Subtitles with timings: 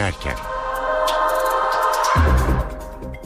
[0.00, 0.32] dönerken.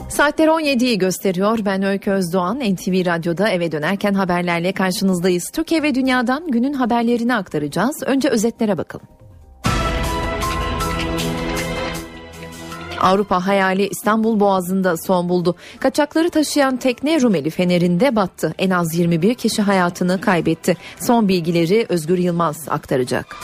[0.09, 1.59] Saatler 17'yi gösteriyor.
[1.65, 2.59] Ben Öykü Özdoğan.
[2.59, 5.49] NTV Radyo'da eve dönerken haberlerle karşınızdayız.
[5.53, 8.03] Türkiye ve dünyadan günün haberlerini aktaracağız.
[8.05, 9.07] Önce özetlere bakalım.
[13.01, 15.55] Avrupa hayali İstanbul Boğazı'nda son buldu.
[15.79, 18.53] Kaçakları taşıyan tekne Rumeli Feneri'nde battı.
[18.57, 20.77] En az 21 kişi hayatını kaybetti.
[20.99, 23.35] Son bilgileri Özgür Yılmaz aktaracak.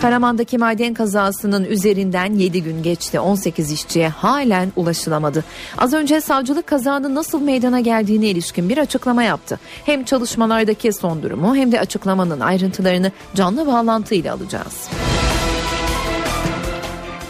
[0.00, 3.20] Karaman'daki maden kazasının üzerinden 7 gün geçti.
[3.20, 5.44] 18 işçiye halen ulaşılamadı.
[5.78, 9.58] Az önce savcılık kazanın nasıl meydana geldiğine ilişkin bir açıklama yaptı.
[9.86, 14.88] Hem çalışmalardaki son durumu hem de açıklamanın ayrıntılarını canlı bağlantıyla alacağız.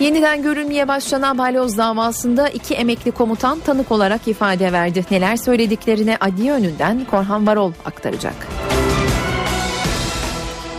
[0.01, 5.05] Yeniden görülmeye başlanan balyoz davasında iki emekli komutan tanık olarak ifade verdi.
[5.11, 8.35] Neler söylediklerine adliye önünden Korhan Varol aktaracak.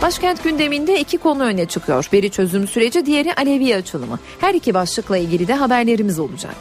[0.01, 2.09] Başkent gündeminde iki konu öne çıkıyor.
[2.13, 4.19] Biri çözüm süreci, diğeri Alevi açılımı.
[4.39, 6.55] Her iki başlıkla ilgili de haberlerimiz olacak.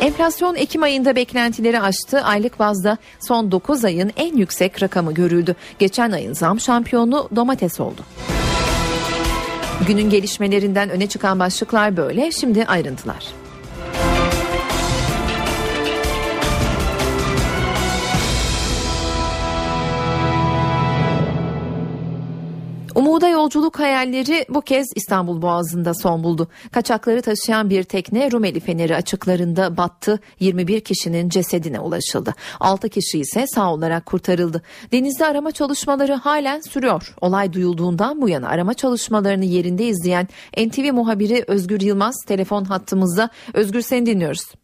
[0.00, 2.20] Enflasyon Ekim ayında beklentileri aştı.
[2.20, 5.56] Aylık bazda son 9 ayın en yüksek rakamı görüldü.
[5.78, 8.00] Geçen ayın zam şampiyonu domates oldu.
[9.86, 12.32] Günün gelişmelerinden öne çıkan başlıklar böyle.
[12.32, 13.43] Şimdi ayrıntılar.
[22.94, 26.48] Umuda yolculuk hayalleri bu kez İstanbul Boğazı'nda son buldu.
[26.72, 30.20] Kaçakları taşıyan bir tekne Rumeli Feneri açıklarında battı.
[30.40, 32.34] 21 kişinin cesedine ulaşıldı.
[32.60, 34.62] 6 kişi ise sağ olarak kurtarıldı.
[34.92, 37.14] Denizde arama çalışmaları halen sürüyor.
[37.20, 43.30] Olay duyulduğundan bu yana arama çalışmalarını yerinde izleyen NTV muhabiri Özgür Yılmaz telefon hattımızda.
[43.54, 44.63] Özgür seni dinliyoruz.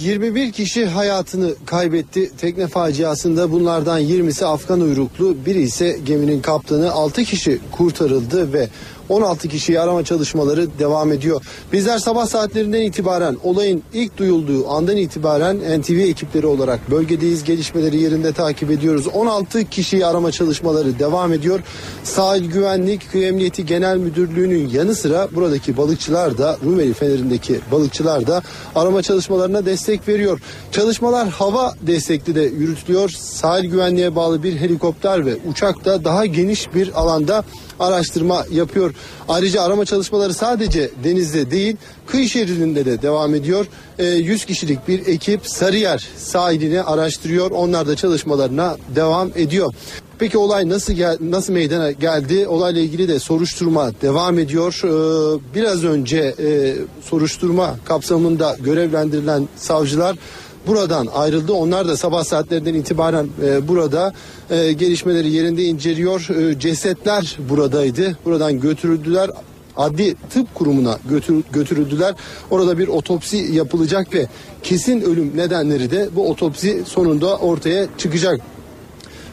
[0.00, 2.30] 21 kişi hayatını kaybetti.
[2.38, 6.92] Tekne faciasında bunlardan 20'si Afgan uyruklu biri ise geminin kaptanı.
[6.92, 8.68] 6 kişi kurtarıldı ve
[9.10, 11.42] 16 kişiyi arama çalışmaları devam ediyor.
[11.72, 17.44] Bizler sabah saatlerinden itibaren olayın ilk duyulduğu andan itibaren NTV ekipleri olarak bölgedeyiz.
[17.44, 19.06] Gelişmeleri yerinde takip ediyoruz.
[19.06, 21.60] 16 kişiyi arama çalışmaları devam ediyor.
[22.04, 28.42] Sahil Güvenlik Kıyı Emniyeti Genel Müdürlüğü'nün yanı sıra buradaki balıkçılar da Rumeli Feneri'ndeki balıkçılar da
[28.74, 30.40] arama çalışmalarına destek veriyor.
[30.72, 33.08] Çalışmalar hava destekli de yürütülüyor.
[33.08, 37.44] Sahil güvenliğe bağlı bir helikopter ve uçak da daha geniş bir alanda
[37.80, 38.94] araştırma yapıyor.
[39.28, 41.76] Ayrıca arama çalışmaları sadece denizde değil
[42.06, 43.66] kıyı şeridinde de devam ediyor.
[43.98, 47.50] E, 100 kişilik bir ekip Sarıyer sahilini araştırıyor.
[47.50, 49.72] Onlar da çalışmalarına devam ediyor.
[50.18, 52.46] Peki olay nasıl gel nasıl meydana geldi?
[52.48, 54.80] Olayla ilgili de soruşturma devam ediyor.
[54.84, 56.74] Ee, biraz önce e,
[57.04, 60.16] soruşturma kapsamında görevlendirilen savcılar
[60.66, 61.52] buradan ayrıldı.
[61.52, 64.12] Onlar da sabah saatlerinden itibaren e, burada
[64.50, 66.28] e, gelişmeleri yerinde inceliyor.
[66.30, 68.18] E, cesetler buradaydı.
[68.24, 69.30] Buradan götürüldüler.
[69.76, 72.14] Adli tıp kurumuna götür, götürüldüler.
[72.50, 74.26] Orada bir otopsi yapılacak ve
[74.62, 78.40] kesin ölüm nedenleri de bu otopsi sonunda ortaya çıkacak.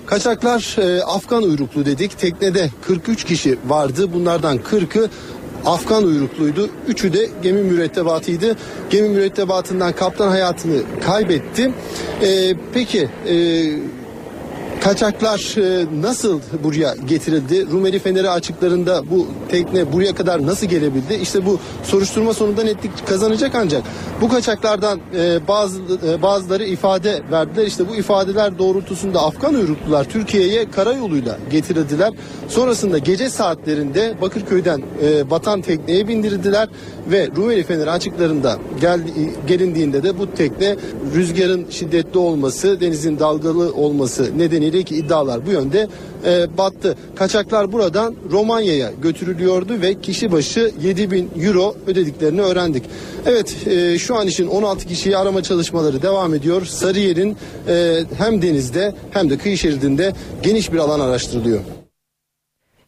[0.05, 2.19] Kaçaklar e, Afgan uyruklu dedik.
[2.19, 4.13] Teknede 43 kişi vardı.
[4.13, 5.09] Bunlardan 40'ı
[5.65, 6.69] Afgan uyrukluydu.
[6.87, 8.55] Üçü de gemi mürettebatıydı.
[8.89, 11.71] Gemi mürettebatından kaptan hayatını kaybetti.
[12.21, 13.35] E, peki e,
[14.81, 17.71] Kaçaklar e, nasıl buraya getirildi?
[17.71, 21.13] Rumeli Feneri açıklarında bu tekne buraya kadar nasıl gelebildi?
[21.21, 23.83] İşte bu soruşturma sonunda netlik kazanacak ancak
[24.21, 27.65] bu kaçaklardan e, bazı e, bazıları ifade verdiler.
[27.65, 32.13] İşte bu ifadeler doğrultusunda Afgan uyruklular Türkiye'ye karayoluyla getirildiler.
[32.47, 34.81] Sonrasında gece saatlerinde Bakırköy'den
[35.29, 36.69] batan tekneye bindirildiler
[37.11, 39.01] ve Rumeli Feneri açıklarında gel,
[39.47, 40.75] gelindiğinde de bu tekne
[41.15, 45.87] rüzgarın şiddetli olması, denizin dalgalı olması nedeniyle ki iddialar bu yönde
[46.25, 46.95] e, battı.
[47.15, 52.83] Kaçaklar buradan Romanya'ya götürülüyordu ve kişi başı 7 bin euro ödediklerini öğrendik.
[53.25, 56.65] Evet e, şu an için 16 kişiyi arama çalışmaları devam ediyor.
[56.65, 57.37] Sarıyer'in
[57.67, 61.76] e, hem denizde hem de kıyı şeridinde geniş bir alan araştırılıyor.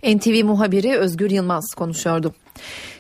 [0.04, 2.34] NTV muhabiri Özgür Yılmaz konuşuyordu.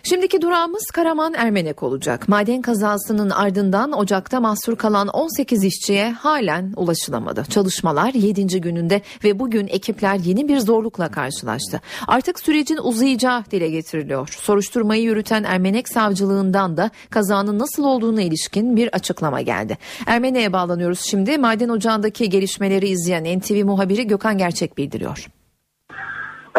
[0.03, 2.29] Şimdiki durağımız Karaman Ermenek olacak.
[2.29, 7.43] Maden kazasının ardından Ocak'ta mahsur kalan 18 işçiye halen ulaşılamadı.
[7.49, 8.61] Çalışmalar 7.
[8.61, 11.81] gününde ve bugün ekipler yeni bir zorlukla karşılaştı.
[12.07, 14.29] Artık sürecin uzayacağı dile getiriliyor.
[14.41, 19.77] Soruşturmayı yürüten Ermenek savcılığından da kazanın nasıl olduğuna ilişkin bir açıklama geldi.
[20.07, 21.37] Ermenek'e bağlanıyoruz şimdi.
[21.37, 25.38] Maden ocağındaki gelişmeleri izleyen NTV muhabiri Gökhan Gerçek bildiriyor.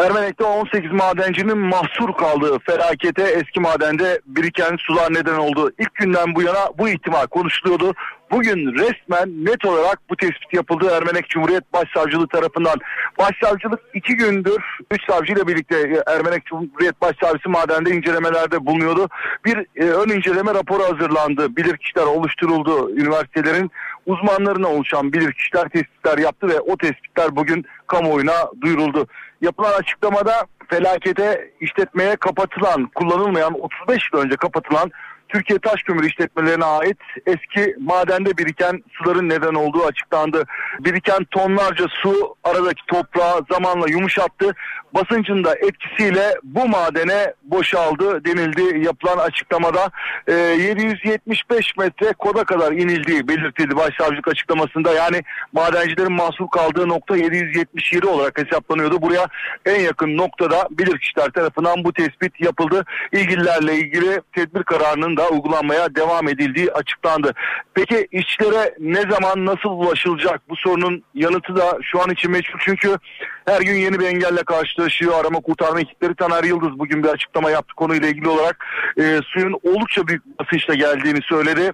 [0.05, 5.71] Ermenek'te 18 madencinin mahsur kaldığı felakete eski madende biriken sular neden oldu.
[5.79, 7.93] İlk günden bu yana bu ihtimal konuşuluyordu.
[8.31, 12.75] bugün resmen net olarak bu tespit yapıldı Ermenek Cumhuriyet Başsavcılığı tarafından.
[13.19, 19.09] Başsavcılık iki gündür üç savcıyla birlikte e, Ermenek Cumhuriyet Başsavcısı madende incelemelerde bulunuyordu.
[19.45, 21.55] Bir e, ön inceleme raporu hazırlandı.
[21.55, 22.91] Bilirkişiler oluşturuldu.
[22.91, 23.71] Üniversitelerin
[24.05, 29.07] uzmanlarına oluşan bilirkişiler tespitler yaptı ve o tespitler bugün kamuoyuna duyuruldu.
[29.41, 34.91] Yapılan açıklamada felakete işletmeye kapatılan, kullanılmayan 35 yıl önce kapatılan
[35.33, 40.43] Türkiye Taş Kömür işletmelerine ait eski madende biriken suların neden olduğu açıklandı.
[40.79, 44.55] Biriken tonlarca su aradaki toprağı zamanla yumuşattı.
[44.93, 49.89] Basıncın da etkisiyle bu madene boşaldı denildi yapılan açıklamada.
[50.27, 54.93] E, 775 metre koda kadar inildiği belirtildi başsavcılık açıklamasında.
[54.93, 55.23] Yani
[55.53, 59.01] madencilerin mahsur kaldığı nokta 777 olarak hesaplanıyordu.
[59.01, 59.27] Buraya
[59.65, 62.85] en yakın noktada bilirkişiler tarafından bu tespit yapıldı.
[63.11, 67.33] İlgililerle ilgili tedbir kararının da uygulanmaya devam edildiği açıklandı.
[67.73, 70.41] Peki işçilere ne zaman nasıl ulaşılacak?
[70.49, 72.97] Bu sorunun yanıtı da şu an için meçhul çünkü
[73.45, 75.19] her gün yeni bir engelle karşılaşıyor.
[75.19, 78.65] Arama kurtarma ekipleri Taner Yıldız bugün bir açıklama yaptı konuyla ilgili olarak.
[78.97, 81.71] E, suyun oldukça büyük basınçla geldiğini söyledi.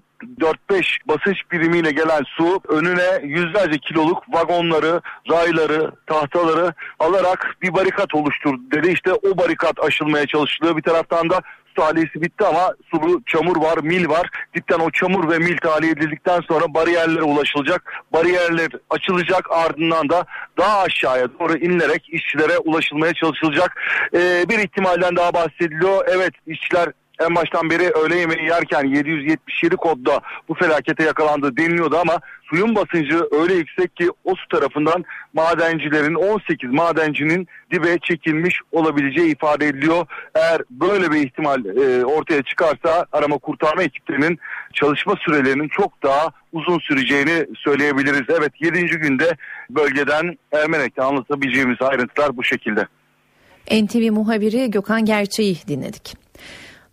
[0.70, 5.02] 4-5 basınç birimiyle gelen su önüne yüzlerce kiloluk vagonları,
[5.32, 8.92] rayları, tahtaları alarak bir barikat oluşturdu dedi.
[8.92, 10.78] İşte o barikat aşılmaya çalışılıyor.
[10.78, 11.42] Bir taraftan da
[11.78, 14.30] tahliyesi bitti ama sulu çamur var, mil var.
[14.56, 17.94] Dipten o çamur ve mil tahliye edildikten sonra bariyerlere ulaşılacak.
[18.14, 20.26] Bariyerler açılacak ardından da
[20.58, 23.82] daha aşağıya doğru inilerek işçilere ulaşılmaya çalışılacak.
[24.14, 26.06] Ee, bir ihtimalden daha bahsediliyor.
[26.08, 32.20] Evet işçiler en baştan beri öğle yemeği yerken 777 kodda bu felakete yakalandı deniliyordu ama
[32.50, 39.68] suyun basıncı öyle yüksek ki o su tarafından madencilerin 18 madencinin dibe çekilmiş olabileceği ifade
[39.68, 40.06] ediliyor.
[40.36, 44.40] Eğer böyle bir ihtimal e, ortaya çıkarsa arama kurtarma ekiplerinin
[44.74, 48.36] çalışma sürelerinin çok daha uzun süreceğini söyleyebiliriz.
[48.40, 48.86] Evet 7.
[48.86, 49.38] günde
[49.70, 52.88] bölgeden Ermenek'te anlatabileceğimiz ayrıntılar bu şekilde.
[53.72, 56.27] NTV muhabiri Gökhan Gerçeği dinledik.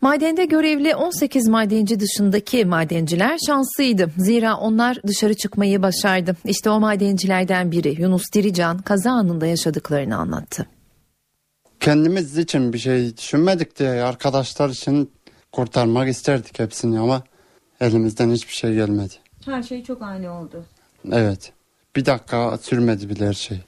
[0.04, 4.10] Madende görevli 18 madenci dışındaki madenciler şanslıydı.
[4.18, 6.36] Zira onlar dışarı çıkmayı başardı.
[6.44, 10.66] İşte o madencilerden biri Yunus Dirican kaza anında yaşadıklarını anlattı.
[11.80, 15.10] Kendimiz için bir şey düşünmedik diye arkadaşlar için
[15.52, 17.22] kurtarmak isterdik hepsini ama
[17.80, 19.14] elimizden hiçbir şey gelmedi.
[19.44, 20.64] Her şey çok ani oldu.
[21.12, 21.52] Evet.
[21.96, 23.60] Bir dakika sürmedi bile her şey.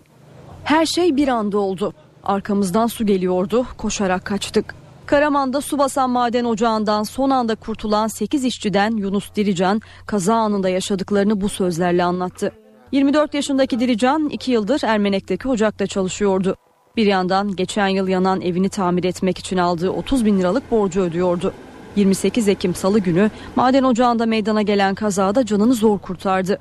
[0.64, 1.92] Her şey bir anda oldu.
[2.22, 3.66] Arkamızdan su geliyordu.
[3.78, 4.85] Koşarak kaçtık.
[5.06, 11.40] Karaman'da su basan maden ocağından son anda kurtulan 8 işçiden Yunus Dirican kaza anında yaşadıklarını
[11.40, 12.52] bu sözlerle anlattı.
[12.92, 16.56] 24 yaşındaki Dirican 2 yıldır Ermenek'teki ocakta çalışıyordu.
[16.96, 21.52] Bir yandan geçen yıl yanan evini tamir etmek için aldığı 30 bin liralık borcu ödüyordu.
[21.96, 26.58] 28 Ekim Salı günü maden ocağında meydana gelen kazada canını zor kurtardı.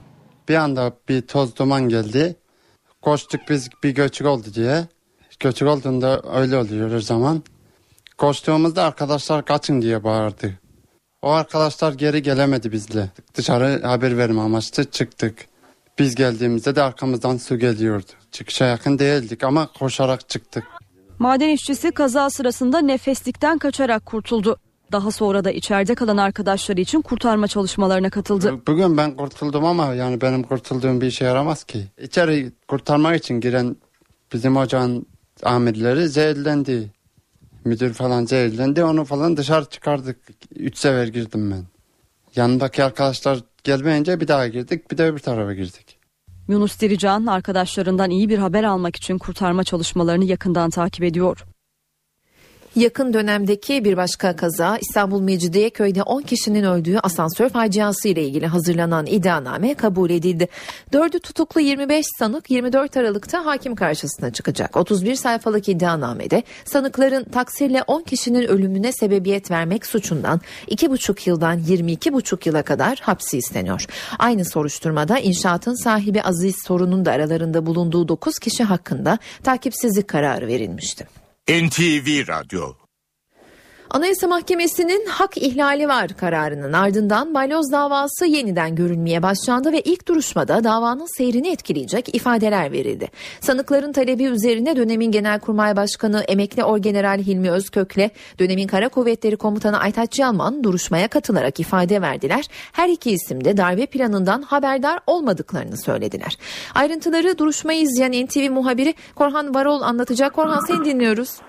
[0.50, 2.36] Bir anda bir toz duman geldi.
[3.02, 4.88] Koştuk biz bir göçük oldu diye.
[5.40, 7.44] Göçük olduğunda öyle oluyor her zaman.
[8.18, 10.54] Koştuğumuzda arkadaşlar kaçın diye bağırdı.
[11.22, 13.10] O arkadaşlar geri gelemedi bizle.
[13.36, 15.48] Dışarı haber verme amaçlı çıktık.
[16.00, 18.12] Biz geldiğimizde de arkamızdan su geliyordu.
[18.32, 20.64] Çıkışa yakın değildik ama koşarak çıktık.
[21.20, 24.58] Maden işçisi kaza sırasında nefeslikten kaçarak kurtuldu.
[24.92, 28.62] Daha sonra da içeride kalan arkadaşları için kurtarma çalışmalarına katıldı.
[28.68, 31.84] Bugün ben kurtuldum ama yani benim kurtulduğum bir işe yaramaz ki.
[32.02, 33.76] İçeri kurtarmak için giren
[34.34, 35.06] bizim ocağın
[35.44, 36.95] amirleri zehirlendi
[37.66, 40.18] müdür falan zehirlendi onu falan dışarı çıkardık.
[40.56, 41.64] Üç sefer girdim ben.
[42.36, 45.98] Yanındaki arkadaşlar gelmeyince bir daha girdik bir de öbür tarafa girdik.
[46.48, 51.46] Yunus Dirican arkadaşlarından iyi bir haber almak için kurtarma çalışmalarını yakından takip ediyor.
[52.76, 59.06] Yakın dönemdeki bir başka kaza İstanbul Mecidiyeköy'de 10 kişinin öldüğü asansör faciası ile ilgili hazırlanan
[59.06, 60.48] iddianame kabul edildi.
[60.94, 64.78] Dördü tutuklu 25 sanık 24 Aralık'ta hakim karşısına çıkacak.
[64.78, 72.64] 31 sayfalık iddianamede sanıkların taksirle 10 kişinin ölümüne sebebiyet vermek suçundan 2,5 yıldan 22,5 yıla
[72.64, 73.86] kadar hapsi isteniyor.
[74.20, 81.25] Aynı soruşturmada inşaatın sahibi Aziz Sorun'un da aralarında bulunduğu 9 kişi hakkında takipsizlik kararı verilmişti.
[81.48, 82.85] NTV Radyo
[83.96, 90.64] Anayasa Mahkemesi'nin hak ihlali var kararının ardından balyoz davası yeniden görülmeye başlandı ve ilk duruşmada
[90.64, 93.08] davanın seyrini etkileyecek ifadeler verildi.
[93.40, 98.10] Sanıkların talebi üzerine dönemin Genelkurmay Başkanı Emekli Orgeneral Hilmi Özkök'le
[98.40, 102.46] dönemin Kara Kuvvetleri Komutanı Aytaç Yalman duruşmaya katılarak ifade verdiler.
[102.72, 106.38] Her iki isim de darbe planından haberdar olmadıklarını söylediler.
[106.76, 110.34] Ayrıntıları duruşmayı izleyen NTV muhabiri Korhan Varol anlatacak.
[110.34, 111.40] Korhan seni dinliyoruz.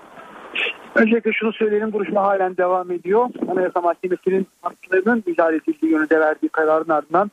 [0.97, 3.29] Öncelikle şunu söyleyelim duruşma halen devam ediyor.
[3.51, 7.31] Anayasa Mahkemesi'nin haklarının müdahale edildiği yönünde verdiği kararın ardından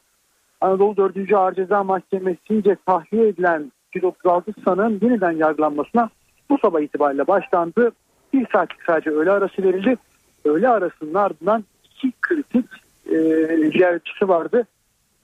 [0.60, 1.32] Anadolu 4.
[1.32, 6.10] Ağır Ceza Mahkemesi'nce tahliye edilen 136 sanığın yeniden yargılanmasına
[6.50, 7.92] bu sabah itibariyle başlandı.
[8.32, 9.96] Bir saatlik sadece öğle arası verildi.
[10.44, 12.66] Öğle arasının ardından iki kritik
[13.06, 13.16] e,
[13.70, 14.66] ziyaretçisi vardı.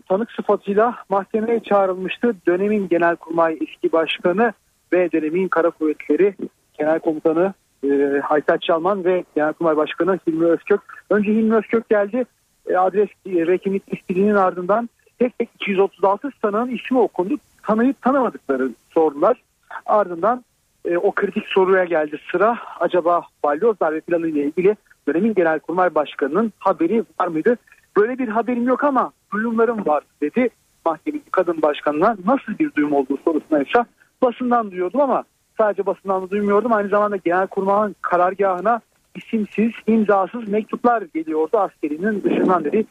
[0.09, 2.35] Tanık sıfatıyla mahkemeye çağrılmıştı.
[2.47, 4.53] Dönemin Genelkurmay eski başkanı
[4.93, 6.35] ve dönemin Kara Kuvvetleri
[6.79, 10.81] Genel Komutanı e, Aytaç Çalman ve Genelkurmay Başkanı Hilmi Özkök.
[11.11, 12.25] Önce Hilmi Özkök geldi.
[12.67, 17.35] E, adres ve kimlik listeliğinin ardından tek tek 236 sanığın ismi okundu.
[17.63, 19.43] Tanıyıp tanımadıkları sordular.
[19.87, 20.45] Ardından
[20.85, 22.59] e, o kritik soruya geldi sıra.
[22.81, 24.77] Acaba balyoz darbe planı ile ilgili
[25.09, 27.57] dönemin Genelkurmay Başkanı'nın haberi var mıydı?
[27.97, 30.49] Böyle bir haberim yok ama duyumlarım var dedi.
[30.87, 33.85] Mahkemenin kadın başkanına nasıl bir duyum olduğu sorusuna ise
[34.23, 35.25] basından duyuyordum ama
[35.61, 36.73] sadece basından da duymuyordum.
[36.73, 38.81] Aynı zamanda Genelkurmay'ın karargahına
[39.15, 42.85] isimsiz, imzasız mektuplar geliyordu askerinin dışından dedi.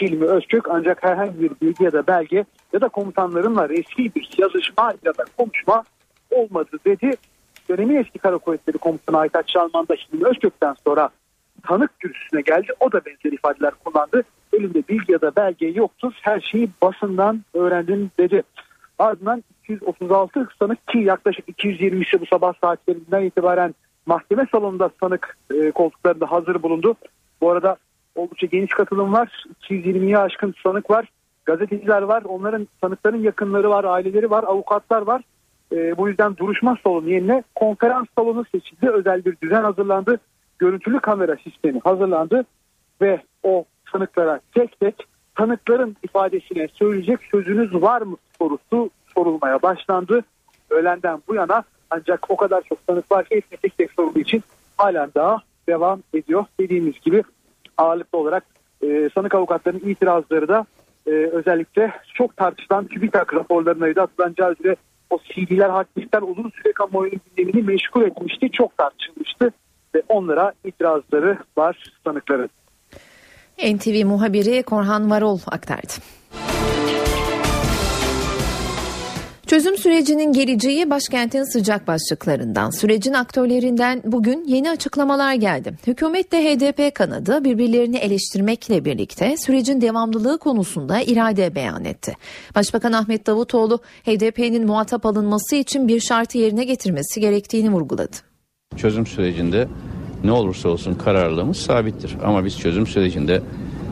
[0.00, 4.92] Hilmi Özkök ancak herhangi bir bilgi ya da belge ya da komutanlarınla resmi bir yazışma
[5.04, 5.84] ya da konuşma
[6.30, 7.10] olmadı dedi.
[7.68, 11.08] Dönemin eski kara kuvvetleri komutanı Aytaç Çalman da Hilmi Özkök'ten sonra
[11.62, 12.72] tanık kürsüsüne geldi.
[12.80, 14.22] O da benzer ifadeler kullandı.
[14.52, 16.12] Elimde bilgi ya da belge yoktur.
[16.22, 18.42] Her şeyi basından öğrendim dedi.
[18.98, 23.74] Ardından 236 sanık ki yaklaşık 220'si bu sabah saatlerinden itibaren
[24.06, 26.94] mahkeme salonunda sanık e, koltuklarında hazır bulundu.
[27.40, 27.76] Bu arada
[28.14, 29.44] oldukça geniş katılım var.
[29.62, 31.08] 220'ye aşkın sanık var.
[31.44, 32.22] Gazeteciler var.
[32.22, 35.22] Onların sanıkların yakınları var, aileleri var, avukatlar var.
[35.72, 38.90] E, bu yüzden duruşma salonu yerine konferans salonu seçildi.
[38.90, 40.20] Özel bir düzen hazırlandı.
[40.58, 42.44] Görüntülü kamera sistemi hazırlandı
[43.00, 50.24] ve o sanıklara tek tek tanıkların ifadesine söyleyecek sözünüz var mı sorusu sorulmaya başlandı.
[50.70, 54.42] Öğlenden bu yana ancak o kadar çok tanık var ki hepsi tek tek sorulduğu için
[54.76, 55.38] halen daha
[55.68, 56.44] devam ediyor.
[56.60, 57.22] Dediğimiz gibi
[57.78, 58.44] ağırlıklı olarak
[58.82, 60.66] e, sanık avukatlarının itirazları da
[61.06, 64.76] e, özellikle çok tartışılan TÜBİTAK raporlarına da atılacağı üzere
[65.10, 68.50] o CD'ler, diskler uzun süre kamuoyunun gündemini meşgul etmişti.
[68.52, 69.52] Çok tartışılmıştı
[69.94, 72.50] ve onlara itirazları var sanıkların.
[73.58, 75.92] NTV muhabiri Korhan Varol aktardı.
[79.46, 82.70] Çözüm sürecinin geleceği başkentin sıcak başlıklarından.
[82.70, 85.78] Sürecin aktörlerinden bugün yeni açıklamalar geldi.
[85.86, 92.16] Hükümetle HDP kanadı birbirlerini eleştirmekle birlikte sürecin devamlılığı konusunda irade beyan etti.
[92.54, 98.16] Başbakan Ahmet Davutoğlu HDP'nin muhatap alınması için bir şartı yerine getirmesi gerektiğini vurguladı.
[98.76, 99.68] Çözüm sürecinde
[100.24, 102.16] ne olursa olsun kararlılığımız sabittir.
[102.24, 103.42] Ama biz çözüm sürecinde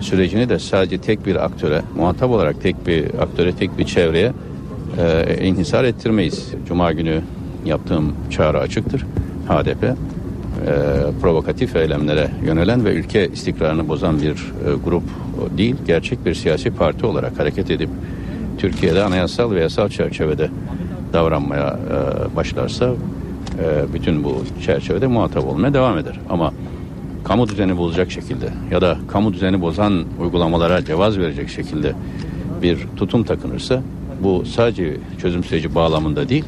[0.01, 4.33] sürecini de sadece tek bir aktöre, muhatap olarak tek bir aktöre, tek bir çevreye
[4.99, 6.49] e, inhisar ettirmeyiz.
[6.69, 7.21] Cuma günü
[7.65, 9.07] yaptığım çağrı açıktır.
[9.49, 9.95] HDP e,
[11.21, 15.03] provokatif eylemlere yönelen ve ülke istikrarını bozan bir e, grup
[15.59, 17.91] değil, gerçek bir siyasi parti olarak hareket edip
[18.59, 20.51] Türkiye'de anayasal ve yasal çerçevede
[21.13, 26.21] davranmaya e, başlarsa e, bütün bu çerçevede muhatap olmaya devam eder.
[26.31, 26.53] Ama
[27.25, 31.93] kamu düzeni bozacak şekilde ya da kamu düzeni bozan uygulamalara cevaz verecek şekilde
[32.63, 33.83] bir tutum takınırsa
[34.25, 36.45] bu sadece çözüm süreci bağlamında değil,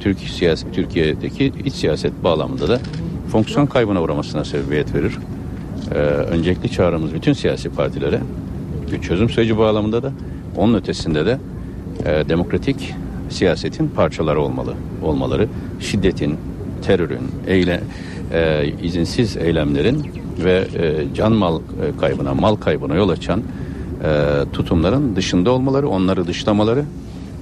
[0.00, 2.80] Türk siyaset, Türkiye'deki iç siyaset bağlamında da
[3.28, 5.18] fonksiyon kaybına uğramasına sebebiyet verir.
[5.94, 8.20] Ee, öncelikli çağrımız bütün siyasi partilere
[8.92, 10.12] bir çözüm süreci bağlamında da
[10.56, 11.38] onun ötesinde de
[12.04, 12.94] e, demokratik
[13.28, 15.48] siyasetin parçaları olmalı olmaları
[15.80, 16.36] şiddetin
[16.82, 17.80] terörün eyle,
[18.32, 20.06] e, izinsiz eylemlerin
[20.44, 21.60] ve e, can mal
[22.00, 23.42] kaybına mal kaybına yol açan
[24.04, 26.84] e, tutumların dışında olmaları onları dışlamaları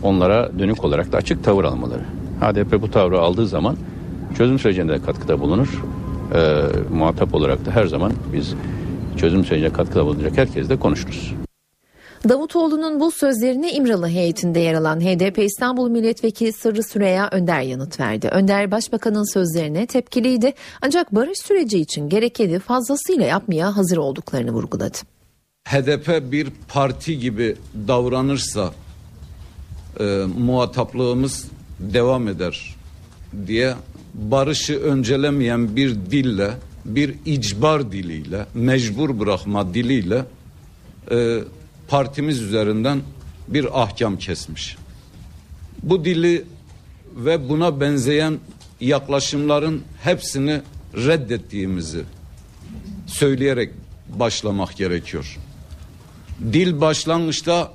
[0.05, 2.03] onlara dönük olarak da açık tavır almaları.
[2.41, 3.77] HDP bu tavrı aldığı zaman
[4.37, 5.83] çözüm sürecinde katkıda bulunur.
[6.35, 6.63] E,
[6.95, 8.55] muhatap olarak da her zaman biz
[9.17, 11.35] çözüm sürecine katkıda bulunacak herkesle konuşuruz.
[12.29, 18.29] Davutoğlu'nun bu sözlerine İmralı heyetinde yer alan HDP İstanbul Milletvekili Sırrı Süreya Önder yanıt verdi.
[18.29, 24.99] Önder Başbakan'ın sözlerine tepkiliydi ancak barış süreci için gerekeni fazlasıyla yapmaya hazır olduklarını vurguladı.
[25.69, 27.57] HDP bir parti gibi
[27.89, 28.71] davranırsa
[30.01, 30.05] e,
[30.39, 31.45] muhataplığımız
[31.79, 32.77] devam eder
[33.47, 33.75] diye
[34.15, 36.51] barışı öncelemeyen bir dille,
[36.85, 40.25] bir icbar diliyle, mecbur bırakma diliyle
[41.11, 41.39] e,
[41.89, 43.01] partimiz üzerinden
[43.49, 44.77] bir ahkam kesmiş.
[45.83, 46.45] Bu dili
[47.17, 48.39] ve buna benzeyen
[48.81, 50.61] yaklaşımların hepsini
[50.95, 52.03] reddettiğimizi
[53.07, 53.71] söyleyerek
[54.09, 55.39] başlamak gerekiyor.
[56.53, 57.73] Dil başlangıçta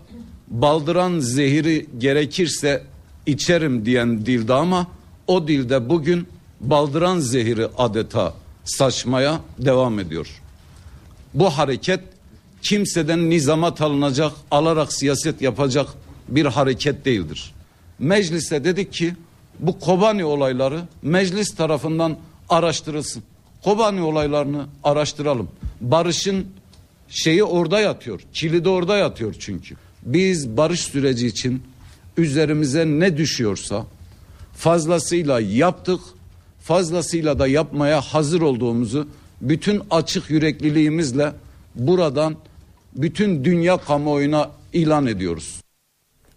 [0.50, 2.84] baldıran zehiri gerekirse
[3.26, 4.88] içerim diyen dilde ama
[5.28, 6.28] o dilde bugün
[6.62, 8.34] baldıran zehiri adeta
[8.66, 10.42] saçmaya devam ediyor.
[11.34, 12.00] Bu hareket
[12.62, 15.88] kimseden nizamat alınacak, alarak siyaset yapacak
[16.28, 17.54] bir hareket değildir.
[18.00, 19.16] Mecliste dedik ki
[19.60, 22.18] bu Kobani olayları meclis tarafından
[22.50, 23.24] araştırılsın.
[23.64, 25.50] Kobani olaylarını araştıralım.
[25.82, 26.48] Barış'ın
[27.10, 28.22] şeyi orada yatıyor.
[28.34, 29.76] Kilidi orada yatıyor çünkü.
[30.14, 31.64] Biz barış süreci için
[32.18, 33.86] üzerimize ne düşüyorsa
[34.54, 36.00] fazlasıyla yaptık.
[36.62, 39.08] Fazlasıyla da yapmaya hazır olduğumuzu
[39.42, 41.34] bütün açık yürekliliğimizle
[41.76, 42.36] buradan
[42.96, 45.62] bütün dünya kamuoyuna ilan ediyoruz.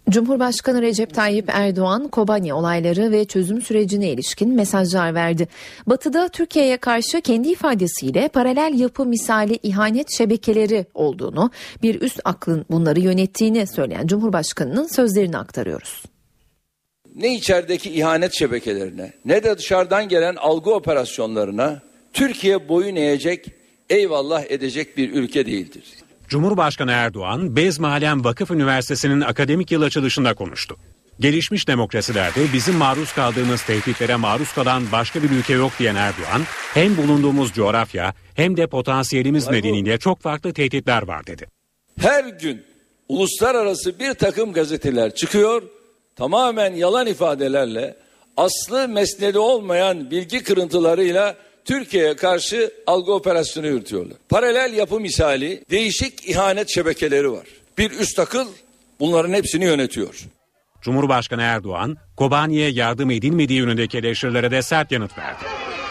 [0.09, 5.47] Cumhurbaşkanı Recep Tayyip Erdoğan, Kobani olayları ve çözüm sürecine ilişkin mesajlar verdi.
[5.87, 11.51] Batı'da Türkiye'ye karşı kendi ifadesiyle paralel yapı misali ihanet şebekeleri olduğunu,
[11.83, 16.03] bir üst aklın bunları yönettiğini söyleyen Cumhurbaşkanı'nın sözlerini aktarıyoruz.
[17.15, 21.81] Ne içerideki ihanet şebekelerine ne de dışarıdan gelen algı operasyonlarına
[22.13, 23.51] Türkiye boyun eğecek,
[23.89, 25.83] eyvallah edecek bir ülke değildir.
[26.27, 30.77] Cumhurbaşkanı Erdoğan, Bezmialem Vakıf Üniversitesi'nin akademik yıl açılışında konuştu.
[31.19, 36.41] Gelişmiş demokrasilerde bizim maruz kaldığımız tehditlere maruz kalan başka bir ülke yok diyen Erdoğan,
[36.73, 41.47] hem bulunduğumuz coğrafya hem de potansiyelimiz nedeniyle çok farklı tehditler var dedi.
[41.99, 42.63] Her gün
[43.09, 45.63] uluslararası bir takım gazeteler çıkıyor,
[46.15, 47.95] tamamen yalan ifadelerle,
[48.37, 51.35] aslı mesnedi olmayan bilgi kırıntılarıyla
[51.65, 54.17] Türkiye'ye karşı algı operasyonu yürütüyorlar.
[54.29, 57.47] Paralel yapı misali değişik ihanet şebekeleri var.
[57.77, 58.47] Bir üst akıl
[58.99, 60.19] bunların hepsini yönetiyor.
[60.81, 65.43] Cumhurbaşkanı Erdoğan, Kobani'ye yardım edilmediği yönündeki eleştirilere de sert yanıt verdi.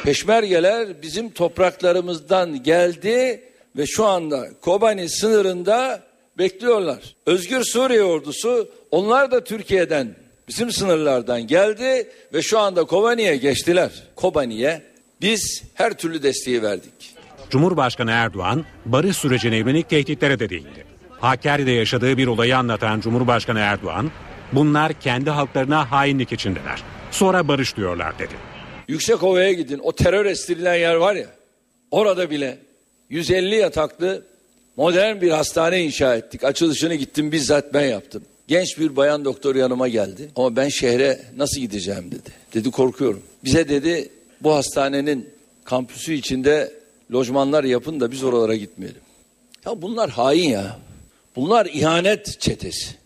[0.05, 3.43] Peşmergeler bizim topraklarımızdan geldi
[3.77, 6.03] ve şu anda Kobani sınırında
[6.39, 6.99] bekliyorlar.
[7.27, 10.15] Özgür Suriye ordusu onlar da Türkiye'den
[10.49, 13.91] bizim sınırlardan geldi ve şu anda Kobani'ye geçtiler.
[14.17, 14.83] Kobani'ye
[15.23, 17.15] biz her türlü desteği verdik.
[17.51, 20.85] Cumhurbaşkanı Erdoğan, barış sürecine yönelik tehditlere de değindi.
[21.11, 24.11] Hakkari'de yaşadığı bir olayı anlatan Cumhurbaşkanı Erdoğan,
[24.53, 26.83] bunlar kendi halklarına hainlik içindeler.
[27.11, 28.35] Sonra barış diyorlar dedi.
[28.89, 29.81] Yüksekova'ya gidin.
[29.83, 31.27] O terör estirilen yer var ya.
[31.91, 32.59] Orada bile
[33.11, 34.23] 150 yataklı
[34.77, 36.45] modern bir hastane inşa ettik.
[36.45, 38.23] Açılışını gittim bizzat ben yaptım.
[38.49, 40.31] Genç bir bayan doktor yanıma geldi.
[40.37, 42.31] Ama ben şehre nasıl gideceğim dedi.
[42.55, 43.23] Dedi korkuyorum.
[43.45, 44.09] Bize dedi
[44.45, 45.31] bu hastanenin
[45.65, 46.73] kampüsü içinde
[47.13, 49.03] lojmanlar yapın da biz oralara gitmeyelim.
[49.67, 50.79] Ya bunlar hain ya.
[51.37, 53.03] Bunlar ihanet çetesi.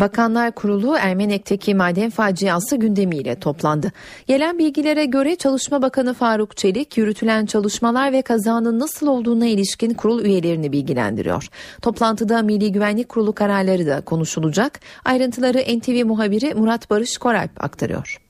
[0.00, 3.92] Bakanlar Kurulu Ermenek'teki maden faciası gündemiyle toplandı.
[4.26, 10.24] Gelen bilgilere göre Çalışma Bakanı Faruk Çelik yürütülen çalışmalar ve kazanın nasıl olduğuna ilişkin kurul
[10.24, 11.48] üyelerini bilgilendiriyor.
[11.82, 14.80] Toplantıda Milli Güvenlik Kurulu kararları da konuşulacak.
[15.04, 18.25] Ayrıntıları NTV muhabiri Murat Barış Koralp aktarıyor.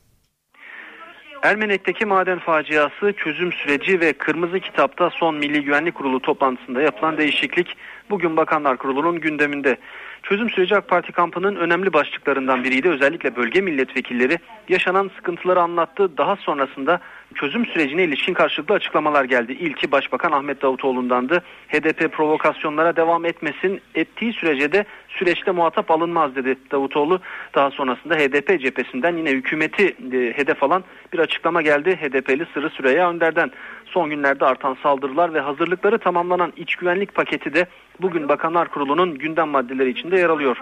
[1.47, 7.77] Ermenek'teki maden faciası, çözüm süreci ve Kırmızı Kitap'ta son Milli Güvenlik Kurulu toplantısında yapılan değişiklik
[8.11, 9.77] bugün Bakanlar Kurulu'nun gündeminde.
[10.23, 12.89] Çözüm süreci AK Parti kampının önemli başlıklarından biriydi.
[12.89, 16.19] Özellikle bölge milletvekilleri yaşanan sıkıntıları anlattı.
[16.19, 17.01] Daha sonrasında
[17.35, 19.53] çözüm sürecine ilişkin karşılıklı açıklamalar geldi.
[19.53, 21.43] İlki Başbakan Ahmet Davutoğlu'ndandı.
[21.69, 24.85] HDP provokasyonlara devam etmesin, ettiği sürece de
[25.17, 27.21] süreçte muhatap alınmaz dedi Davutoğlu.
[27.55, 31.97] Daha sonrasında HDP cephesinden yine hükümeti e, hedef alan bir açıklama geldi.
[31.97, 33.51] HDP'li Sırrı Süreyya Önder'den
[33.87, 37.67] son günlerde artan saldırılar ve hazırlıkları tamamlanan iç güvenlik paketi de
[38.01, 40.57] bugün Bakanlar Kurulu'nun gündem maddeleri içinde yer alıyor.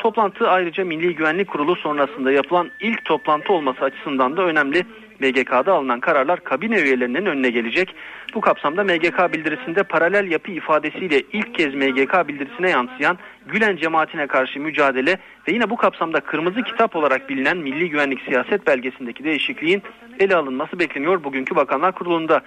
[0.00, 4.82] Toplantı ayrıca Milli Güvenlik Kurulu sonrasında yapılan ilk toplantı olması açısından da önemli.
[5.24, 7.94] MGK'da alınan kararlar kabine üyelerinin önüne gelecek.
[8.34, 14.60] Bu kapsamda MGK bildirisinde paralel yapı ifadesiyle ilk kez MGK bildirisine yansıyan Gülen cemaatine karşı
[14.60, 19.82] mücadele ve yine bu kapsamda kırmızı kitap olarak bilinen Milli Güvenlik Siyaset Belgesi'ndeki değişikliğin
[20.20, 22.42] ele alınması bekleniyor bugünkü Bakanlar Kurulu'nda.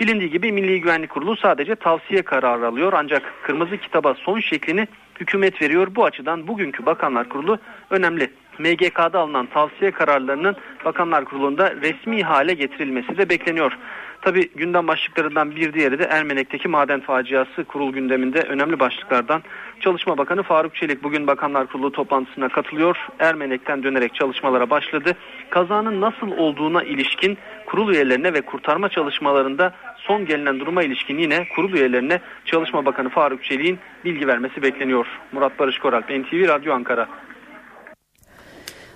[0.00, 4.86] Bilindiği gibi Milli Güvenlik Kurulu sadece tavsiye kararı alıyor ancak kırmızı kitaba son şeklini
[5.20, 5.94] hükümet veriyor.
[5.94, 7.58] Bu açıdan bugünkü Bakanlar Kurulu
[7.90, 8.30] önemli.
[8.58, 13.78] MGK'da alınan tavsiye kararlarının Bakanlar Kurulu'nda resmi hale getirilmesi de bekleniyor.
[14.22, 19.42] Tabi gündem başlıklarından bir diğeri de Ermenek'teki maden faciası kurul gündeminde önemli başlıklardan.
[19.80, 22.96] Çalışma Bakanı Faruk Çelik bugün Bakanlar Kurulu toplantısına katılıyor.
[23.18, 25.16] Ermenek'ten dönerek çalışmalara başladı.
[25.50, 31.72] Kazanın nasıl olduğuna ilişkin kurul üyelerine ve kurtarma çalışmalarında son gelinen duruma ilişkin yine kurul
[31.72, 35.06] üyelerine Çalışma Bakanı Faruk Çelik'in bilgi vermesi bekleniyor.
[35.32, 37.08] Murat Barış Koral, NTV Radyo Ankara.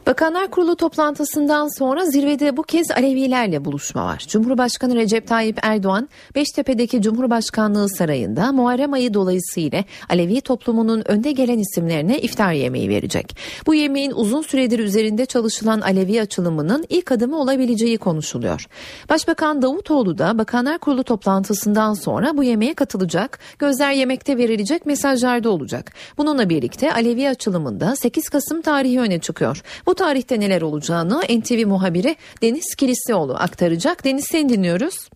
[0.06, 4.24] Bakanlar Kurulu toplantısından sonra zirvede bu kez Alevilerle buluşma var.
[4.28, 12.18] Cumhurbaşkanı Recep Tayyip Erdoğan Beştepe'deki Cumhurbaşkanlığı Sarayı'nda Muharrem ayı dolayısıyla Alevi toplumunun önde gelen isimlerine
[12.18, 13.36] iftar yemeği verecek.
[13.66, 18.66] Bu yemeğin uzun süredir üzerinde çalışılan Alevi açılımının ilk adımı olabileceği konuşuluyor.
[19.08, 23.38] Başbakan Davutoğlu da Bakanlar Kurulu toplantısından sonra bu yemeğe katılacak.
[23.58, 25.92] Gözler yemekte verilecek mesajlarda olacak.
[26.18, 29.62] Bununla birlikte Alevi açılımında 8 Kasım tarihi öne çıkıyor.
[29.86, 34.04] Bu tarihte neler olacağını NTV muhabiri Deniz Kilislioğlu aktaracak.
[34.04, 35.09] Deniz seni dinliyoruz.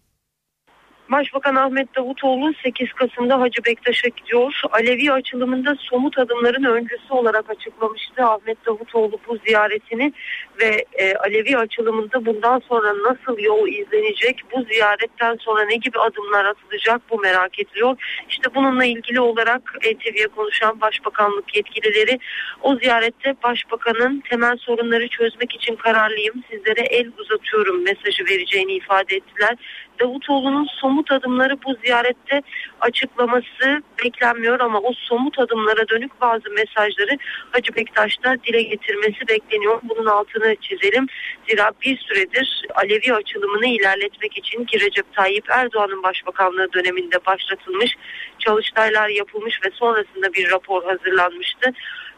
[1.11, 4.61] Başbakan Ahmet Davutoğlu 8 Kasım'da Hacı Bektaş'a gidiyor.
[4.73, 10.13] Alevi açılımında somut adımların öncüsü olarak açıklamıştı Ahmet Davutoğlu bu ziyaretini
[10.61, 16.45] ve e, Alevi açılımında bundan sonra nasıl yol izlenecek, bu ziyaretten sonra ne gibi adımlar
[16.45, 17.97] atılacak bu merak ediliyor.
[18.29, 22.19] İşte bununla ilgili olarak NTV'ye konuşan Başbakanlık yetkilileri
[22.63, 29.57] o ziyarette Başbakanın temel sorunları çözmek için kararlıyım, sizlere el uzatıyorum mesajı vereceğini ifade ettiler.
[30.01, 32.43] Davutoğlu'nun somut adımları bu ziyarette
[32.81, 37.19] açıklaması beklenmiyor ama o somut adımlara dönük bazı mesajları
[37.51, 39.81] Hacı Bektaş'ta dile getirmesi bekleniyor.
[39.83, 41.07] Bunun altını çizelim.
[41.49, 47.95] Zira bir süredir Alevi açılımını ilerletmek için ki Recep Tayyip Erdoğan'ın başbakanlığı döneminde başlatılmış
[48.39, 51.73] çalıştaylar yapılmış ve sonrasında bir rapor hazırlanmıştı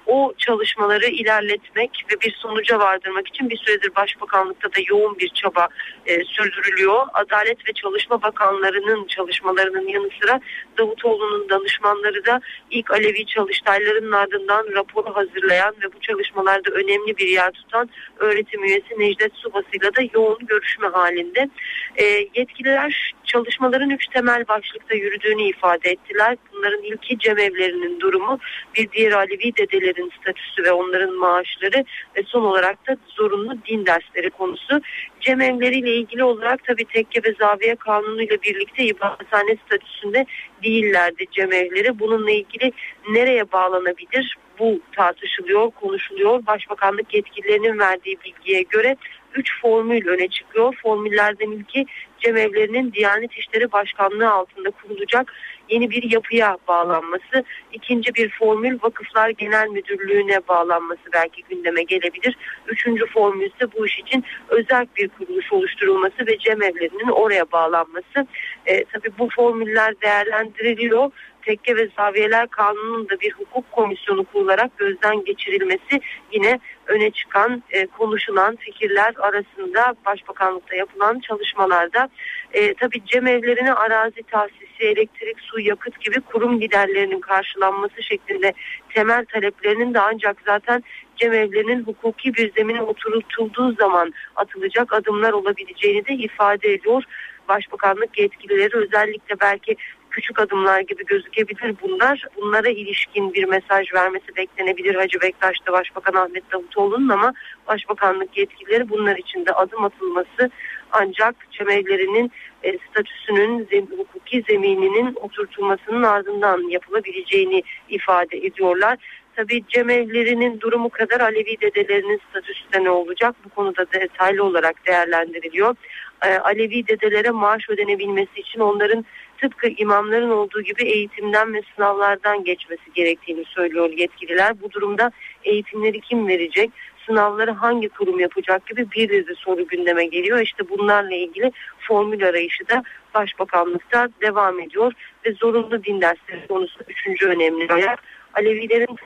[0.07, 5.69] o çalışmaları ilerletmek ve bir sonuca vardırmak için bir süredir Başbakanlıkta da yoğun bir çaba
[6.07, 7.07] e, sürdürülüyor.
[7.15, 10.41] Adalet ve Çalışma Bakanlarının çalışmalarının yanı sıra
[10.79, 17.51] Davutoğlu'nun danışmanları da ilk Alevi çalıştaylarının ardından raporu hazırlayan ve bu çalışmalarda önemli bir yer
[17.51, 21.49] tutan öğretim üyesi Necdet Subası'yla da yoğun görüşme halinde.
[21.97, 22.05] E,
[22.35, 26.37] yetkililer çalışmaların üç temel başlıkta yürüdüğünü ifade ettiler.
[26.53, 28.39] Bunların ilki cemevlerinin durumu,
[28.75, 31.85] bir diğer Alevi dedelerin statüsü ve onların maaşları
[32.17, 34.81] ve son olarak da zorunlu din dersleri konusu.
[35.21, 40.27] Cemevleriyle ilgili olarak tabii tekke ve zaviye kanunuyla birlikte ibadethane statüsünde
[40.63, 41.99] değillerdi cemevleri.
[41.99, 42.73] Bununla ilgili
[43.11, 44.37] nereye bağlanabilir?
[44.59, 46.47] Bu tartışılıyor, konuşuluyor.
[46.47, 48.97] Başbakanlık yetkililerinin verdiği bilgiye göre
[49.35, 50.75] 3 formül öne çıkıyor.
[50.83, 51.87] Formüllerden ilki
[52.19, 55.33] cemevlerinin Diyanet İşleri Başkanlığı altında kurulacak
[55.73, 57.45] yeni bir yapıya bağlanması.
[57.73, 62.37] İkinci bir formül Vakıflar Genel Müdürlüğü'ne bağlanması belki gündeme gelebilir.
[62.67, 68.27] Üçüncü formül ise bu iş için özel bir kuruluş oluşturulması ve cemevlerinin oraya bağlanması.
[68.67, 71.11] E, tabii bu formüller değerlendiriliyor
[71.43, 76.01] tekke ve zaviyeler kanununun da bir hukuk komisyonu kurularak gözden geçirilmesi
[76.33, 82.09] yine öne çıkan e, konuşulan fikirler arasında başbakanlıkta yapılan çalışmalarda
[82.53, 88.53] e, tabi cemevlerine arazi tahsisi, elektrik, su, yakıt gibi kurum liderlerinin karşılanması şeklinde
[88.95, 90.83] temel taleplerinin de ancak zaten
[91.17, 97.03] cemevlerinin hukuki bir zemine oturtulduğu zaman atılacak adımlar olabileceğini de ifade ediyor.
[97.49, 99.77] Başbakanlık yetkilileri özellikle belki
[100.13, 102.25] küçük adımlar gibi gözükebilir bunlar.
[102.37, 107.33] Bunlara ilişkin bir mesaj vermesi beklenebilir Hacı Bektaş'ta Başbakan Ahmet Davutoğlu'nun ama
[107.69, 110.51] Başbakanlık yetkilileri bunlar için de adım atılması
[110.93, 118.99] ancak cemevlerinin e, statüsünün zem, hukuki zemininin oturtulmasının ardından yapılabileceğini ifade ediyorlar.
[119.37, 125.77] Tabi cemevlerinin durumu kadar Alevi dedelerinin statüsü de ne olacak bu konuda detaylı olarak değerlendiriliyor.
[126.25, 129.05] E, Alevi dedelere maaş ödenebilmesi için onların
[129.43, 134.61] tıpkı imamların olduğu gibi eğitimden ve sınavlardan geçmesi gerektiğini söylüyor yetkililer.
[134.63, 135.11] Bu durumda
[135.45, 136.71] eğitimleri kim verecek?
[137.07, 140.39] Sınavları hangi kurum yapacak gibi bir dizi soru gündeme geliyor.
[140.39, 142.83] İşte bunlarla ilgili formül arayışı da
[143.15, 144.93] Başbakanlıkta devam ediyor
[145.27, 148.03] ve zorunlu din dersleri konusu üçüncü önemli ayak.
[148.35, 148.97] Alevilerin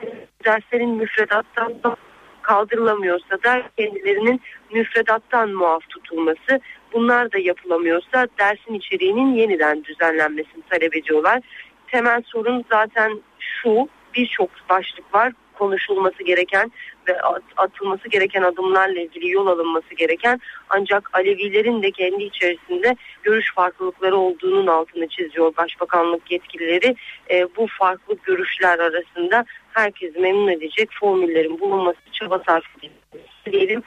[0.45, 1.73] derslerin müfredattan
[2.41, 4.41] kaldırılamıyorsa da kendilerinin
[4.73, 6.59] müfredattan muaf tutulması
[6.97, 11.41] bunlar da yapılamıyorsa dersin içeriğinin yeniden düzenlenmesini talep ediyorlar.
[11.87, 16.71] Temel sorun zaten şu birçok başlık var konuşulması gereken
[17.07, 17.21] ve
[17.57, 24.67] atılması gereken adımlarla ilgili yol alınması gereken ancak Alevilerin de kendi içerisinde görüş farklılıkları olduğunun
[24.67, 26.95] altını çiziyor Başbakanlık yetkilileri.
[27.29, 33.81] E, bu farklı görüşler arasında herkes memnun edecek formüllerin bulunması çaba sarf edilir.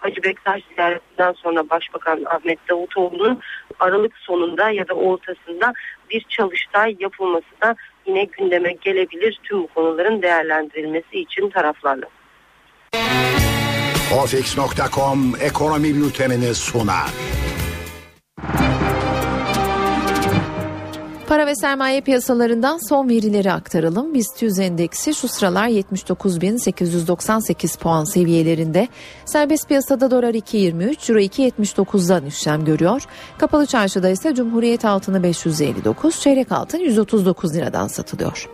[0.00, 3.40] Hacı Bektaş ziyaretinden sonra Başbakan Ahmet Davutoğlu'nun
[3.80, 5.72] Aralık sonunda ya da ortasında
[6.10, 12.06] bir çalıştay yapılması da yine gündeme gelebilir tüm bu konuların değerlendirilmesi için taraflarla.
[14.22, 17.08] Ofix.com ekonomi bültenini sunar.
[21.28, 24.14] Para ve sermaye piyasalarından son verileri aktaralım.
[24.14, 28.88] BIST 100 endeksi şu sıralar 79.898 puan seviyelerinde.
[29.24, 33.02] Serbest piyasada dolar 2.23, euro 2.79'dan işlem görüyor.
[33.38, 38.48] Kapalı çarşıda ise Cumhuriyet altını 559, çeyrek altın 139 liradan satılıyor.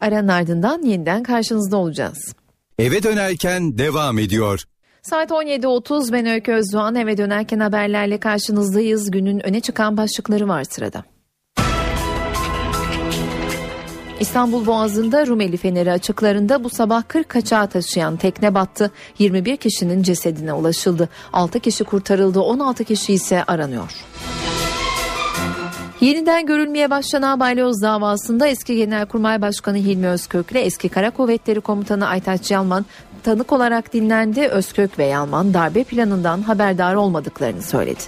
[0.00, 2.34] Aranın ardından yeniden karşınızda olacağız.
[2.78, 4.64] Eve dönerken devam ediyor.
[5.02, 9.10] Saat 17.30 ben Öykü Özdoğan eve dönerken haberlerle karşınızdayız.
[9.10, 11.17] Günün öne çıkan başlıkları var sırada.
[14.20, 18.90] İstanbul Boğazı'nda Rumeli Feneri açıklarında bu sabah 40 kaçağı taşıyan tekne battı.
[19.18, 21.08] 21 kişinin cesedine ulaşıldı.
[21.32, 23.92] 6 kişi kurtarıldı, 16 kişi ise aranıyor.
[26.00, 32.08] Yeniden görülmeye başlanan balyoz davasında eski Genelkurmay Başkanı Hilmi Özkök ile eski Kara Kuvvetleri Komutanı
[32.08, 32.86] Aytaç Yalman
[33.22, 34.48] tanık olarak dinlendi.
[34.48, 38.02] Özkök ve Yalman darbe planından haberdar olmadıklarını söyledi.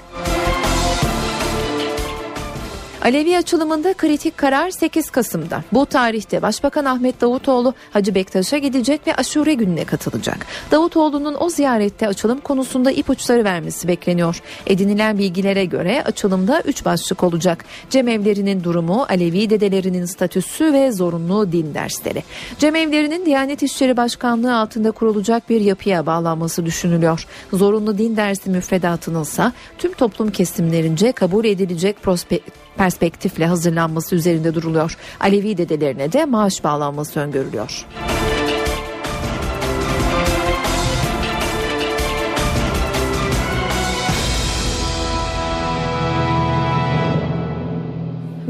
[3.05, 5.65] Alevi açılımında kritik karar 8 Kasım'da.
[5.73, 10.47] Bu tarihte Başbakan Ahmet Davutoğlu Hacı Bektaş'a gidecek ve aşure gününe katılacak.
[10.71, 14.43] Davutoğlu'nun o ziyarette açılım konusunda ipuçları vermesi bekleniyor.
[14.67, 17.65] Edinilen bilgilere göre açılımda 3 başlık olacak.
[17.91, 22.23] Cemevlerinin durumu, Alevi dedelerinin statüsü ve zorunlu din dersleri.
[22.59, 27.27] Cemevlerinin Diyanet İşleri Başkanlığı altında kurulacak bir yapıya bağlanması düşünülüyor.
[27.53, 32.41] Zorunlu din dersi müfredatının ise tüm toplum kesimlerince kabul edilecek prospe-
[32.77, 34.97] perspektifle hazırlanması üzerinde duruluyor.
[35.21, 37.87] Alevi dedelerine de maaş bağlanması öngörülüyor.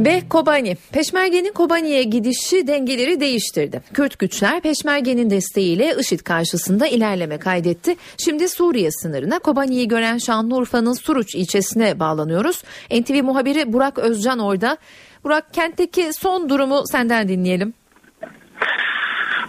[0.04, 0.76] Ve Kobani.
[0.92, 3.82] Peşmerge'nin Kobani'ye gidişi dengeleri değiştirdi.
[3.94, 7.96] Kürt güçler Peşmerge'nin desteğiyle IŞİD karşısında ilerleme kaydetti.
[8.24, 12.62] Şimdi Suriye sınırına Kobani'yi gören Şanlıurfa'nın Suruç ilçesine bağlanıyoruz.
[12.90, 14.76] NTV muhabiri Burak Özcan orada.
[15.24, 17.74] Burak kentteki son durumu senden dinleyelim.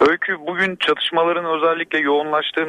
[0.09, 2.65] Öykü bugün çatışmaların özellikle yoğunlaştığı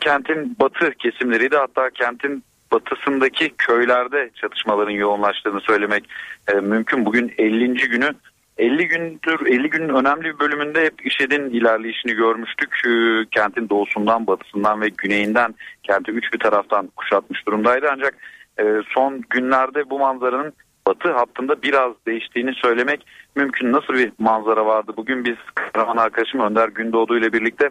[0.00, 1.56] kentin batı kesimleriydi.
[1.56, 6.08] Hatta kentin batısındaki köylerde çatışmaların yoğunlaştığını söylemek
[6.48, 7.06] e, mümkün.
[7.06, 7.74] Bugün 50.
[7.74, 8.14] günü
[8.58, 12.82] 50 gündür 50 günün önemli bir bölümünde hep IŞİD'in ilerleyişini görmüştük.
[13.30, 17.86] Kentin doğusundan, batısından ve güneyinden kenti üç bir taraftan kuşatmış durumdaydı.
[17.92, 18.14] Ancak
[18.60, 20.52] e, son günlerde bu manzaranın
[20.86, 23.72] batı hattında biraz değiştiğini söylemek mümkün.
[23.72, 24.92] Nasıl bir manzara vardı?
[24.96, 27.70] Bugün biz kahraman arkadaşım Önder Gündoğdu ile birlikte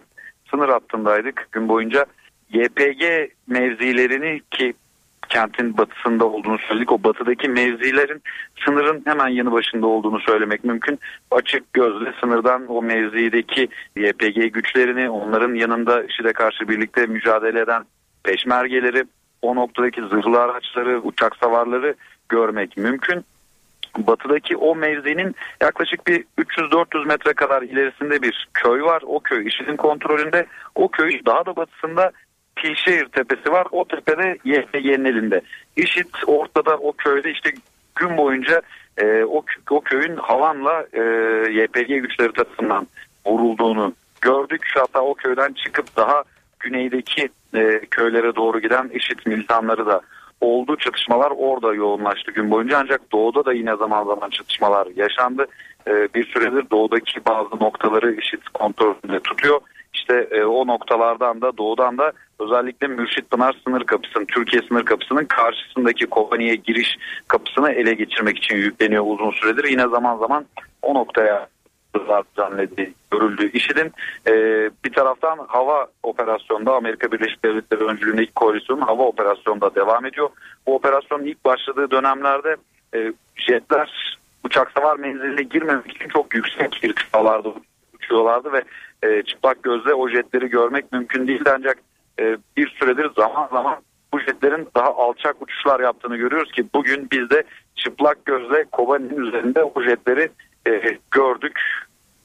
[0.52, 1.48] sınır hattındaydık.
[1.52, 2.06] Gün boyunca
[2.50, 4.74] YPG mevzilerini ki
[5.30, 6.92] kentin batısında olduğunu söyledik.
[6.92, 8.22] O batıdaki mevzilerin
[8.66, 11.00] sınırın hemen yanı başında olduğunu söylemek mümkün.
[11.32, 17.84] Açık gözle sınırdan o mevzideki YPG güçlerini onların yanında IŞİD'e karşı birlikte mücadele eden
[18.24, 19.04] peşmergeleri
[19.42, 21.96] o noktadaki zırhlı araçları, uçak savarları
[22.30, 23.26] görmek mümkün.
[23.98, 29.04] Batıdaki o mevzinin yaklaşık bir 300-400 metre kadar ilerisinde bir köy var.
[29.06, 30.46] O köy IŞİD'in kontrolünde.
[30.76, 32.12] O köy daha da batısında
[32.56, 33.68] Pilşehir tepesi var.
[33.72, 35.42] O tepede YPG'nin elinde.
[35.76, 37.54] İşit ortada o köyde işte
[37.96, 38.62] gün boyunca
[38.98, 41.02] e, o, o köyün havanla e,
[41.52, 42.88] YPG güçleri tarafından
[43.26, 44.72] vurulduğunu gördük.
[44.76, 46.24] Hatta o köyden çıkıp daha
[46.60, 50.02] güneydeki e, köylere doğru giden IŞİD militanları da
[50.42, 50.76] oldu.
[50.76, 55.46] Çatışmalar orada yoğunlaştı gün boyunca ancak doğuda da yine zaman zaman çatışmalar yaşandı.
[55.88, 59.62] E, bir süredir doğudaki bazı noktaları IŞİD kontrolünde tutuyor.
[59.96, 65.26] İşte e, o noktalardan da doğudan da özellikle Mürşit Pınar sınır kapısının, Türkiye sınır kapısının
[65.26, 69.64] karşısındaki Kobani'ye giriş kapısını ele geçirmek için yükleniyor uzun süredir.
[69.64, 70.46] Yine zaman zaman
[70.82, 71.48] o noktaya
[72.38, 73.52] düzenlediği görüldü.
[73.54, 73.94] IŞİD'in
[74.28, 74.34] e,
[74.86, 80.30] bir taraftan hava operasyonda Amerika Birleşik Devletleri öncülüğündeki koalisyonun hava operasyonda devam ediyor.
[80.68, 82.56] Bu operasyonun ilk başladığı dönemlerde
[82.96, 87.54] e, jetler uçak savar menziline girmemek için çok yüksek irtifalarda
[87.94, 88.64] uçuyorlardı ve
[89.06, 91.78] e, çıplak gözle o jetleri görmek mümkün değildi ancak
[92.20, 93.76] e, bir süredir zaman zaman
[94.14, 97.44] bu jetlerin daha alçak uçuşlar yaptığını görüyoruz ki bugün biz de
[97.76, 100.30] çıplak gözle Kobani'nin üzerinde o jetleri
[100.68, 101.60] e, gördük.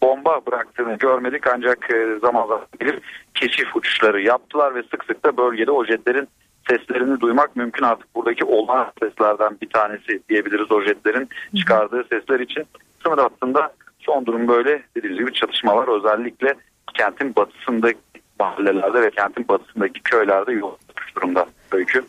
[0.02, 2.98] Bomba bıraktığını görmedik ancak e, zaman zaman bir
[3.34, 6.28] keşif uçuşları yaptılar ve sık sık da bölgede o jetlerin
[6.68, 12.64] seslerini duymak mümkün artık buradaki olağan seslerden bir tanesi diyebiliriz o jetlerin çıkardığı sesler için.
[13.02, 16.54] Sınır hattında son durum böyle dediğimiz gibi çatışmalar özellikle
[17.00, 17.98] kentin batısındaki
[18.40, 20.76] mahallelerde ve kentin batısındaki köylerde yoğun
[21.16, 22.04] durumda öykü.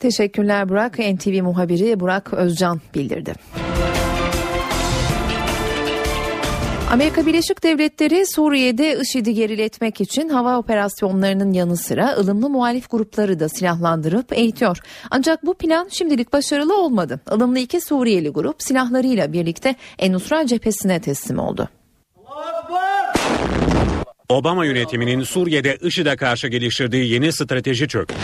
[0.00, 0.98] Teşekkürler Burak.
[0.98, 3.34] NTV muhabiri Burak Özcan bildirdi.
[6.92, 13.48] Amerika Birleşik Devletleri Suriye'de IŞİD'i geriletmek için hava operasyonlarının yanı sıra ılımlı muhalif grupları da
[13.48, 14.78] silahlandırıp eğitiyor.
[15.10, 17.20] Ancak bu plan şimdilik başarılı olmadı.
[17.36, 21.68] Ilımlı iki Suriyeli grup silahlarıyla birlikte En-Nusra cephesine teslim oldu.
[24.28, 28.14] Obama yönetiminin Suriye'de IŞİD'e karşı geliştirdiği yeni strateji çöktü.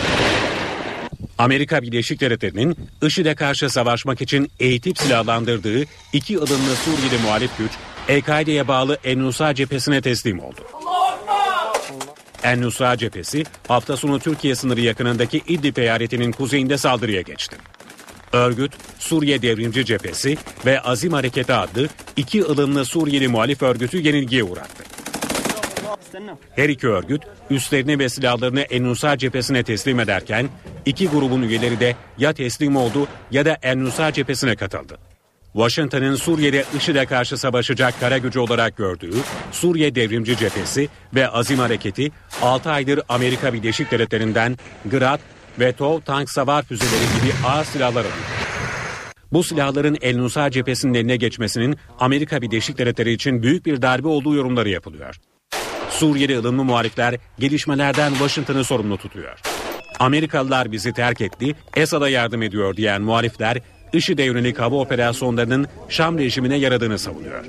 [1.39, 7.71] Amerika Birleşik Devletleri'nin IŞİD'e karşı savaşmak için eğitip silahlandırdığı iki ılımlı Suriyeli muhalif güç
[8.09, 10.61] El-Kaide'ye bağlı En-Nusra cephesine teslim oldu.
[12.43, 17.57] En-Nusra cephesi hafta sonu Türkiye sınırı yakınındaki İdlib eyaletinin kuzeyinde saldırıya geçti.
[18.33, 25.00] Örgüt, Suriye Devrimci Cephesi ve Azim Hareketi adlı iki ılımlı Suriyeli muhalif örgütü yenilgiye uğrattı.
[26.57, 30.49] Her iki örgüt üslerini ve silahlarını En-Nusra cephesine teslim ederken
[30.87, 34.99] iki grubun üyeleri de ya teslim oldu ya da En-Nusra cephesine katıldı.
[35.53, 39.15] Washington'ın Suriye'de IŞİD'e karşı savaşacak kara gücü olarak gördüğü
[39.53, 42.11] Suriye Devrimci Cephesi ve Azim Hareketi
[42.43, 45.21] 6 aydır Amerika Birleşik Devletleri'nden Grad
[45.61, 48.15] ve TOW tank savar füzeleri gibi ağır silahlar alıyor.
[49.33, 54.35] Bu silahların El Nusra cephesinin eline geçmesinin Amerika Birleşik Devletleri için büyük bir darbe olduğu
[54.35, 55.17] yorumları yapılıyor.
[56.01, 59.41] Suriyeli ılımlı muhalifler gelişmelerden Washington'ı sorumlu tutuyor.
[59.99, 63.59] Amerikalılar bizi terk etti, Esad'a yardım ediyor diyen muhalifler
[63.93, 67.45] IŞİD'e yönelik hava operasyonlarının Şam rejimine yaradığını savunuyor.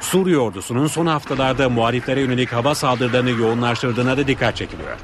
[0.00, 4.96] Suriye ordusunun son haftalarda muhaliflere yönelik hava saldırılarını yoğunlaştırdığına da dikkat çekiliyor.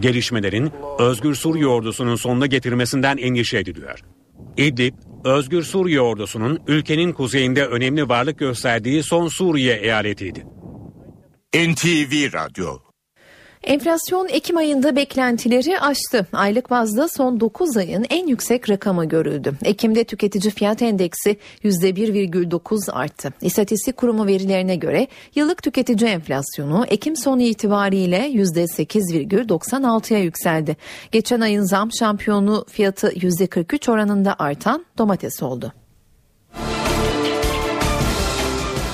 [0.00, 3.98] Gelişmelerin Özgür Suriye ordusunun sonuna getirmesinden endişe ediliyor.
[4.56, 10.44] İdlib, Özgür Suriye ordusunun ülkenin kuzeyinde önemli varlık gösterdiği son Suriye eyaletiydi.
[11.54, 12.78] NTV Radyo
[13.62, 16.26] Enflasyon Ekim ayında beklentileri aştı.
[16.32, 19.54] Aylık bazda son 9 ayın en yüksek rakamı görüldü.
[19.64, 23.32] Ekim'de tüketici fiyat endeksi %1,9 arttı.
[23.40, 30.76] İstatistik Kurumu verilerine göre yıllık tüketici enflasyonu Ekim sonu itibariyle %8,96'ya yükseldi.
[31.12, 35.72] Geçen ayın zam şampiyonu fiyatı %43 oranında artan domates oldu.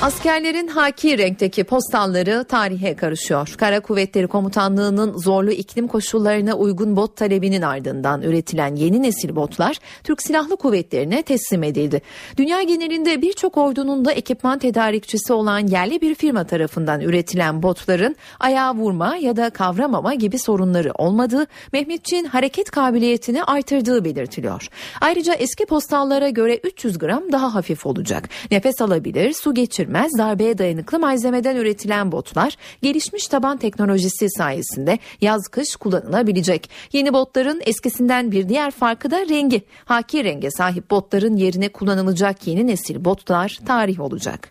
[0.03, 3.55] Askerlerin haki renkteki postalları tarihe karışıyor.
[3.59, 10.23] Kara Kuvvetleri Komutanlığı'nın zorlu iklim koşullarına uygun bot talebinin ardından üretilen yeni nesil botlar Türk
[10.23, 12.03] Silahlı Kuvvetleri'ne teslim edildi.
[12.37, 18.75] Dünya genelinde birçok ordunun da ekipman tedarikçisi olan yerli bir firma tarafından üretilen botların ayağa
[18.75, 24.69] vurma ya da kavramama gibi sorunları olmadığı, Mehmetçiğin hareket kabiliyetini artırdığı belirtiliyor.
[25.01, 28.29] Ayrıca eski postallara göre 300 gram daha hafif olacak.
[28.51, 35.77] Nefes alabilir, su geçirmez, darbeye dayanıklı malzemeden üretilen botlar gelişmiş taban teknolojisi sayesinde yaz kış
[35.77, 36.71] kullanılabilecek.
[36.93, 39.63] Yeni botların eskisinden bir diğer farkı da rengi.
[39.85, 44.51] Haki renge sahip botların yerine kullanılacak yeni nesil botlar tarih olacak.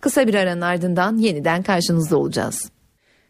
[0.00, 2.70] Kısa bir aranın ardından yeniden karşınızda olacağız.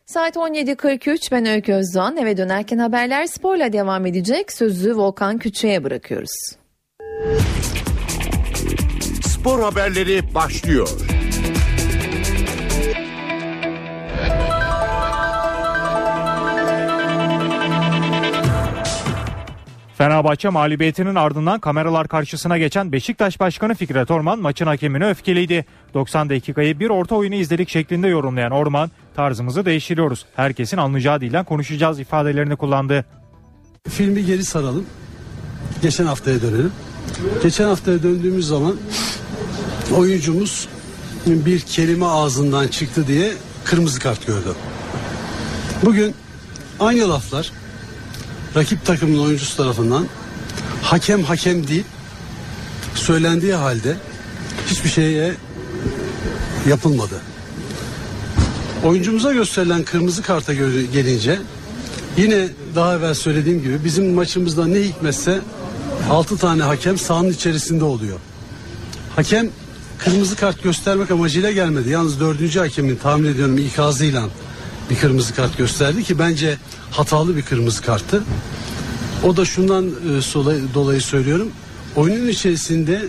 [0.06, 4.52] Saat 17.43 ben Öykü Özdoğan eve dönerken haberler sporla devam edecek.
[4.52, 6.30] Sözü Volkan Küçük'e bırakıyoruz.
[9.22, 11.17] Spor haberleri başlıyor.
[19.98, 25.64] Fenerbahçe mağlubiyetinin ardından kameralar karşısına geçen Beşiktaş Başkanı Fikret Orman maçın hakemine öfkeliydi.
[25.94, 30.26] 90 dakikayı bir orta oyunu izledik şeklinde yorumlayan Orman tarzımızı değiştiriyoruz.
[30.36, 33.04] Herkesin anlayacağı dilden konuşacağız ifadelerini kullandı.
[33.88, 34.86] Filmi geri saralım.
[35.82, 36.72] Geçen haftaya dönelim.
[37.42, 38.76] Geçen haftaya döndüğümüz zaman
[39.96, 40.68] oyuncumuz
[41.26, 43.32] bir kelime ağzından çıktı diye
[43.64, 44.54] kırmızı kart gördü.
[45.84, 46.14] Bugün
[46.80, 47.52] aynı laflar
[48.56, 50.06] rakip takımın oyuncusu tarafından
[50.82, 51.84] hakem hakem değil
[52.94, 53.96] söylendiği halde
[54.66, 55.34] hiçbir şeye
[56.68, 57.20] yapılmadı.
[58.84, 60.54] Oyuncumuza gösterilen kırmızı karta
[60.92, 61.38] gelince
[62.16, 65.40] yine daha evvel söylediğim gibi bizim maçımızda ne hikmetse
[66.10, 68.18] 6 tane hakem sahanın içerisinde oluyor.
[69.16, 69.50] Hakem
[69.98, 71.90] kırmızı kart göstermek amacıyla gelmedi.
[71.90, 74.28] Yalnız dördüncü hakemin tahmin ediyorum ikazıyla
[74.90, 76.58] bir kırmızı kart gösterdi ki bence
[76.90, 78.24] hatalı bir kırmızı karttı.
[79.24, 81.50] O da şundan e, dolayı söylüyorum.
[81.96, 83.08] Oyunun içerisinde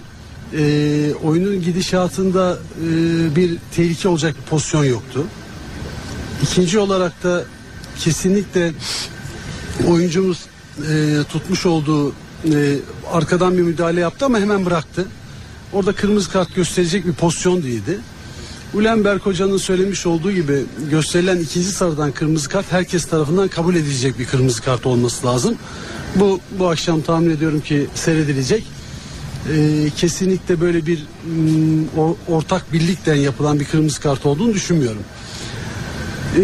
[0.58, 5.26] e, oyunun gidişatında e, bir tehlike olacak bir pozisyon yoktu.
[6.44, 7.44] İkinci olarak da
[8.00, 8.74] kesinlikle
[9.88, 10.40] oyuncumuz
[10.92, 12.14] e, tutmuş olduğu e,
[13.12, 15.08] arkadan bir müdahale yaptı ama hemen bıraktı.
[15.74, 18.00] Orada kırmızı kart gösterecek bir pozisyon değildi.
[18.74, 24.26] Ulenberg Hoca'nın söylemiş olduğu gibi gösterilen ikinci sarıdan kırmızı kart herkes tarafından kabul edilecek bir
[24.26, 25.56] kırmızı kart olması lazım.
[26.16, 28.64] Bu bu akşam tahmin ediyorum ki seyredilecek.
[29.54, 35.02] e, kesinlikle böyle bir mm, o- ortak birlikten yapılan bir kırmızı kart olduğunu düşünmüyorum.
[36.38, 36.42] E,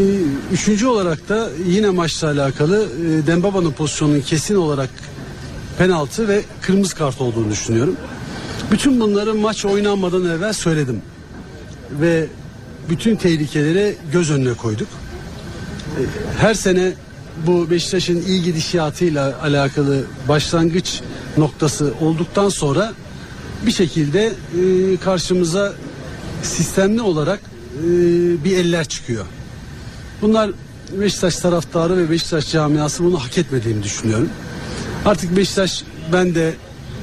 [0.53, 2.87] üçüncü olarak da yine maçla alakalı
[3.23, 4.89] e, Dembaba'nın pozisyonunun kesin olarak
[5.77, 7.95] penaltı ve kırmızı kart olduğunu düşünüyorum.
[8.71, 11.01] Bütün bunları maç oynanmadan evvel söyledim.
[11.91, 12.27] Ve
[12.89, 14.87] bütün tehlikeleri göz önüne koyduk.
[14.87, 16.01] E,
[16.41, 16.93] Her sene
[17.47, 21.01] bu Beşiktaş'ın iyi gidişatıyla alakalı başlangıç
[21.37, 22.93] noktası olduktan sonra
[23.65, 25.73] bir şekilde e, karşımıza
[26.43, 27.39] sistemli olarak
[27.79, 27.83] e,
[28.43, 29.25] bir eller çıkıyor.
[30.21, 30.51] Bunlar
[30.99, 34.29] Beşiktaş taraftarı ve Beşiktaş camiası bunu hak etmediğini düşünüyorum.
[35.05, 35.83] Artık Beşiktaş
[36.13, 36.53] ben de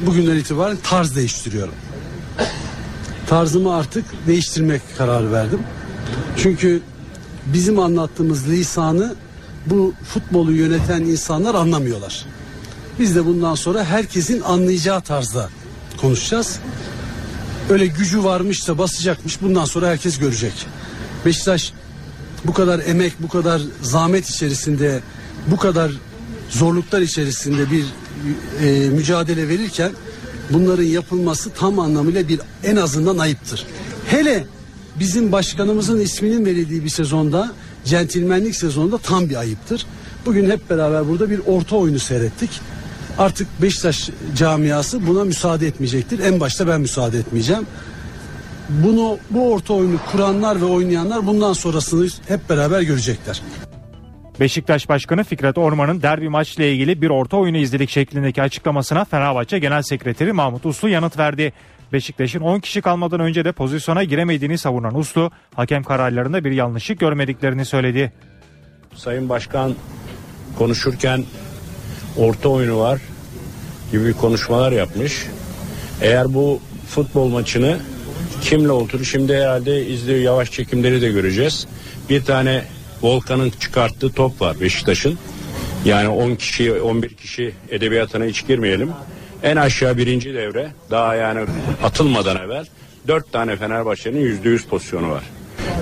[0.06, 1.74] bugünden itibaren tarz değiştiriyorum.
[3.32, 5.60] Tarzımı artık değiştirmek kararı verdim.
[6.36, 6.80] Çünkü
[7.46, 9.14] bizim anlattığımız lisanı
[9.66, 12.26] bu futbolu yöneten insanlar anlamıyorlar.
[12.98, 15.48] Biz de bundan sonra herkesin anlayacağı tarzda
[16.00, 16.58] konuşacağız.
[17.70, 20.66] Öyle gücü varmış da basacakmış bundan sonra herkes görecek.
[21.26, 21.72] Beşiktaş
[22.44, 25.00] bu kadar emek, bu kadar zahmet içerisinde,
[25.46, 25.92] bu kadar
[26.50, 27.84] zorluklar içerisinde bir
[28.66, 29.92] e, mücadele verirken
[30.50, 33.66] bunların yapılması tam anlamıyla bir en azından ayıptır.
[34.06, 34.46] Hele
[35.00, 37.52] bizim başkanımızın isminin verildiği bir sezonda,
[37.84, 39.86] centilmenlik sezonunda tam bir ayıptır.
[40.26, 42.50] Bugün hep beraber burada bir orta oyunu seyrettik.
[43.18, 46.18] Artık Beşiktaş camiası buna müsaade etmeyecektir.
[46.18, 47.66] En başta ben müsaade etmeyeceğim.
[48.68, 53.42] Bunu bu orta oyunu kuranlar ve oynayanlar bundan sonrasını hep beraber görecekler.
[54.40, 59.82] Beşiktaş Başkanı Fikret Orman'ın derbi maçla ilgili bir orta oyunu izledik şeklindeki açıklamasına Fenerbahçe Genel
[59.82, 61.52] Sekreteri Mahmut Uslu yanıt verdi.
[61.92, 67.64] Beşiktaş'ın 10 kişi kalmadan önce de pozisyona giremediğini savunan Uslu, hakem kararlarında bir yanlışlık görmediklerini
[67.64, 68.12] söyledi.
[68.94, 69.74] Sayın Başkan
[70.58, 71.24] konuşurken
[72.16, 73.00] orta oyunu var
[73.92, 75.26] gibi konuşmalar yapmış.
[76.00, 77.78] Eğer bu futbol maçını
[78.40, 81.66] kimle oturur şimdi herhalde izliyor yavaş çekimleri de göreceğiz.
[82.10, 82.64] Bir tane
[83.02, 85.18] Volkan'ın çıkarttığı top var Beşiktaş'ın.
[85.84, 88.90] Yani 10 kişi 11 kişi edebiyatına hiç girmeyelim.
[89.42, 91.46] En aşağı birinci devre daha yani
[91.82, 92.66] atılmadan evvel
[93.08, 95.22] 4 tane Fenerbahçe'nin %100 pozisyonu var.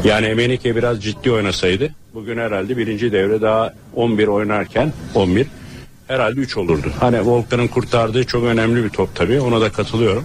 [0.04, 5.46] Yani Emenike biraz ciddi oynasaydı bugün herhalde birinci devre daha 11 oynarken 11
[6.08, 6.92] herhalde 3 olurdu.
[7.00, 10.24] Hani Volkan'ın kurtardığı çok önemli bir top tabii ona da katılıyorum.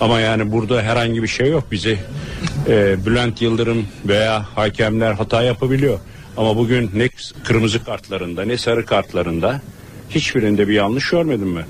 [0.00, 1.64] Ama yani burada herhangi bir şey yok.
[1.72, 1.98] Bizi
[2.68, 5.98] e, Bülent Yıldırım veya hakemler hata yapabiliyor.
[6.36, 7.08] Ama bugün ne
[7.44, 9.60] kırmızı kartlarında ne sarı kartlarında
[10.10, 11.64] hiçbirinde bir yanlış görmedim ben.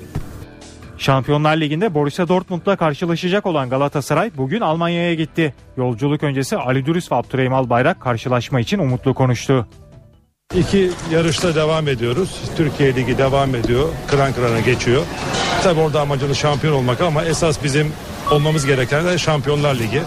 [0.97, 5.53] Şampiyonlar Ligi'nde Borussia Dortmund'la karşılaşacak olan Galatasaray bugün Almanya'ya gitti.
[5.77, 9.67] Yolculuk öncesi Ali Dürüst ve Abdurrahim Albayrak karşılaşma için umutlu konuştu.
[10.55, 12.29] İki yarışta devam ediyoruz.
[12.57, 13.89] Türkiye Ligi devam ediyor.
[14.07, 15.03] Kıran kırana geçiyor.
[15.63, 17.93] Tabi orada amacımız şampiyon olmak ama esas bizim
[18.31, 20.01] olmamız gereken de Şampiyonlar Ligi.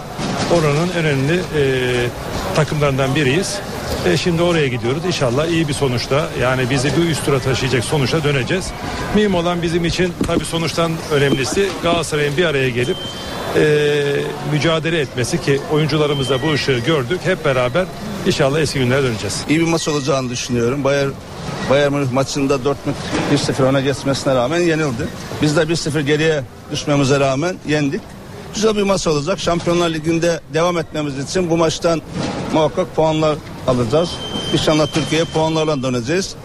[0.53, 1.63] Oranın önemli e,
[2.55, 3.59] takımlarından biriyiz.
[4.05, 5.05] E, şimdi oraya gidiyoruz.
[5.05, 8.71] İnşallah iyi bir sonuçta yani bizi bir üst tura taşıyacak sonuçta döneceğiz.
[9.15, 12.97] Mühim olan bizim için tabi sonuçtan önemlisi Galatasaray'ın bir araya gelip
[13.55, 14.03] e,
[14.51, 17.19] mücadele etmesi ki oyuncularımız da bu ışığı gördük.
[17.23, 17.85] Hep beraber
[18.25, 19.41] inşallah eski günlere döneceğiz.
[19.49, 20.83] İyi bir maç olacağını düşünüyorum.
[20.83, 21.09] Bayern
[21.69, 22.95] Bayern Münih maçında Dortmund
[23.33, 25.07] 1-0 öne geçmesine rağmen yenildi.
[25.41, 28.01] Biz de 1-0 geriye düşmemize rağmen yendik.
[28.55, 29.39] Güzel bir maç olacak.
[29.39, 32.01] Şampiyonlar Ligi'nde devam etmemiz için bu maçtan
[32.53, 33.37] muhakkak puanlar
[33.67, 34.09] alacağız.
[34.53, 36.35] İnşallah Türkiye'ye puanlarla döneceğiz.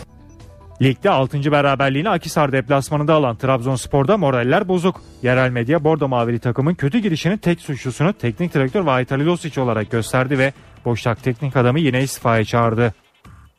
[0.82, 1.52] Ligde 6.
[1.52, 5.02] beraberliğini Akisar deplasmanında alan Trabzonspor'da moraller bozuk.
[5.22, 10.38] Yerel medya Bordo Mavili takımın kötü girişinin tek suçlusunu teknik direktör Vahit Halilosic olarak gösterdi
[10.38, 10.52] ve
[10.84, 12.94] Boşnak teknik adamı yine istifaya çağırdı.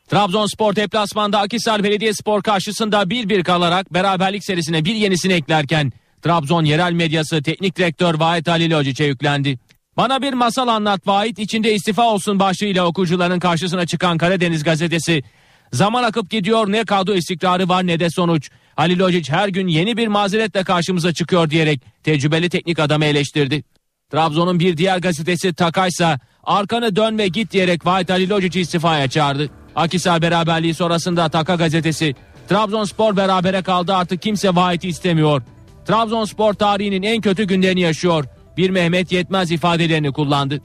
[0.08, 5.92] Trabzonspor deplasmanda Akhisar Belediyespor karşısında 1-1 kalarak beraberlik serisine bir yenisini eklerken
[6.22, 9.58] Trabzon yerel medyası teknik direktör Vahit Halil Hocic'e yüklendi.
[9.96, 15.22] Bana bir masal anlat Vahit içinde istifa olsun başlığıyla okuyucuların karşısına çıkan Karadeniz gazetesi.
[15.72, 18.50] Zaman akıp gidiyor ne kadro istikrarı var ne de sonuç.
[18.76, 23.64] Halil Hocic her gün yeni bir mazeretle karşımıza çıkıyor diyerek tecrübeli teknik adamı eleştirdi.
[24.10, 29.50] Trabzon'un bir diğer gazetesi Takaysa arkanı dön ve git diyerek Vahit Halil Hocic'i istifaya çağırdı.
[29.76, 32.14] Akisar beraberliği sonrasında Taka gazetesi
[32.48, 35.42] Trabzonspor berabere kaldı artık kimse Vahit'i istemiyor.
[35.86, 38.24] Trabzonspor tarihinin en kötü günlerini yaşıyor.
[38.56, 40.60] Bir Mehmet yetmez ifadelerini kullandı.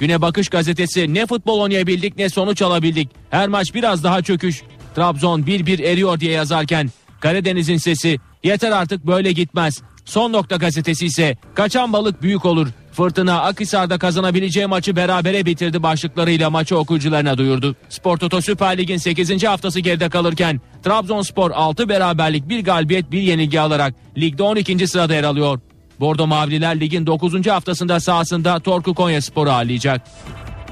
[0.00, 3.08] Güne Bakış gazetesi ne futbol oynayabildik ne sonuç alabildik.
[3.30, 4.62] Her maç biraz daha çöküş.
[4.96, 6.90] Trabzon 1-1 eriyor diye yazarken
[7.20, 9.82] Karadeniz'in sesi yeter artık böyle gitmez.
[10.04, 12.68] Son nokta gazetesi ise kaçan balık büyük olur.
[12.92, 17.76] Fırtına Akhisar'da kazanabileceği maçı berabere bitirdi başlıklarıyla maçı okuyucularına duyurdu.
[17.88, 19.44] Spor Toto Süper Lig'in 8.
[19.44, 24.88] haftası geride kalırken Trabzonspor 6 beraberlik bir galibiyet bir yenilgi alarak ligde 12.
[24.88, 25.60] sırada yer alıyor.
[26.00, 27.46] Bordo Mavililer ligin 9.
[27.46, 30.00] haftasında sahasında Torku Konya Sporu ağırlayacak.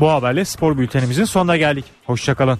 [0.01, 1.85] Bu haberle spor bültenimizin sonuna geldik.
[2.07, 2.59] Hoşçakalın.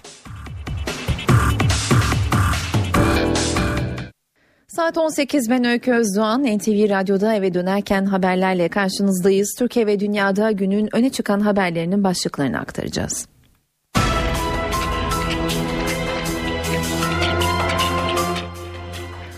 [4.69, 6.43] Saat 18 ben Öykü Özdoğan.
[6.43, 9.55] NTV Radyo'da eve dönerken haberlerle karşınızdayız.
[9.59, 13.29] Türkiye ve dünyada günün öne çıkan haberlerinin başlıklarını aktaracağız.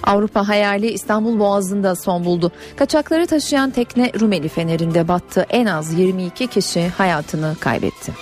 [0.02, 2.52] Avrupa hayali İstanbul Boğazı'nda son buldu.
[2.76, 5.46] Kaçakları taşıyan tekne Rumeli Feneri'nde battı.
[5.50, 8.12] En az 22 kişi hayatını kaybetti.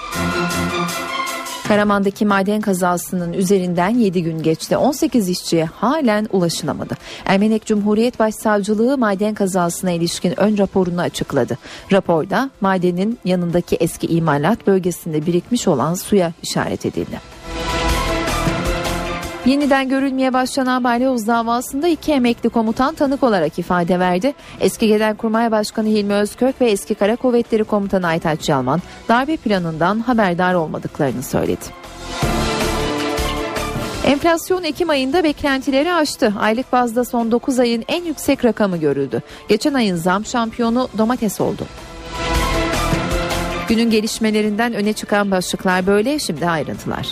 [1.68, 4.76] Karaman'daki maden kazasının üzerinden 7 gün geçti.
[4.76, 6.94] 18 işçiye halen ulaşılamadı.
[7.24, 11.58] Ermenek Cumhuriyet Başsavcılığı maden kazasına ilişkin ön raporunu açıkladı.
[11.92, 17.37] Raporda madenin yanındaki eski imalat bölgesinde birikmiş olan suya işaret edildi.
[19.48, 24.34] Yeniden görülmeye başlanan balyoz davasında iki emekli komutan tanık olarak ifade verdi.
[24.60, 30.54] Eski Genelkurmay Başkanı Hilmi Özkök ve eski Kara Kuvvetleri Komutanı Aytaç Yalman darbe planından haberdar
[30.54, 31.64] olmadıklarını söyledi.
[34.06, 36.34] Enflasyon Ekim ayında beklentileri aştı.
[36.38, 39.22] Aylık bazda son 9 ayın en yüksek rakamı görüldü.
[39.48, 41.66] Geçen ayın zam şampiyonu domates oldu.
[43.68, 47.08] Günün gelişmelerinden öne çıkan başlıklar böyle şimdi ayrıntılar.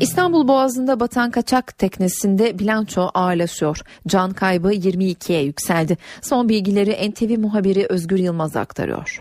[0.00, 3.80] İstanbul Boğazı'nda batan kaçak teknesinde bilanço ağırlaşıyor.
[4.08, 5.98] Can kaybı 22'ye yükseldi.
[6.22, 9.20] Son bilgileri NTV muhabiri Özgür Yılmaz aktarıyor.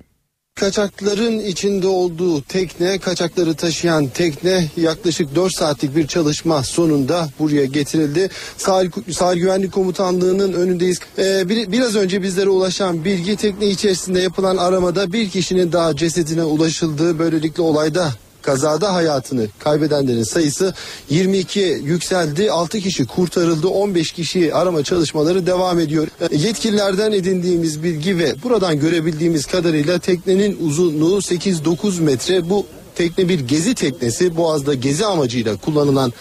[0.55, 8.29] Kaçakların içinde olduğu tekne, kaçakları taşıyan tekne yaklaşık 4 saatlik bir çalışma sonunda buraya getirildi.
[8.57, 10.99] Sahil, Sahil Güvenlik Komutanlığı'nın önündeyiz.
[11.17, 16.43] Ee, bir, biraz önce bizlere ulaşan bilgi tekne içerisinde yapılan aramada bir kişinin daha cesedine
[16.43, 18.11] ulaşıldığı böylelikle olayda
[18.41, 20.73] Kazada hayatını kaybedenlerin sayısı
[21.11, 22.51] 22'ye yükseldi.
[22.51, 23.67] 6 kişi kurtarıldı.
[23.67, 26.07] 15 kişi arama çalışmaları devam ediyor.
[26.31, 32.49] Yetkililerden edindiğimiz bilgi ve buradan görebildiğimiz kadarıyla teknenin uzunluğu 8-9 metre.
[32.49, 32.65] Bu
[32.95, 34.37] tekne bir gezi teknesi.
[34.37, 36.13] Boğaz'da gezi amacıyla kullanılan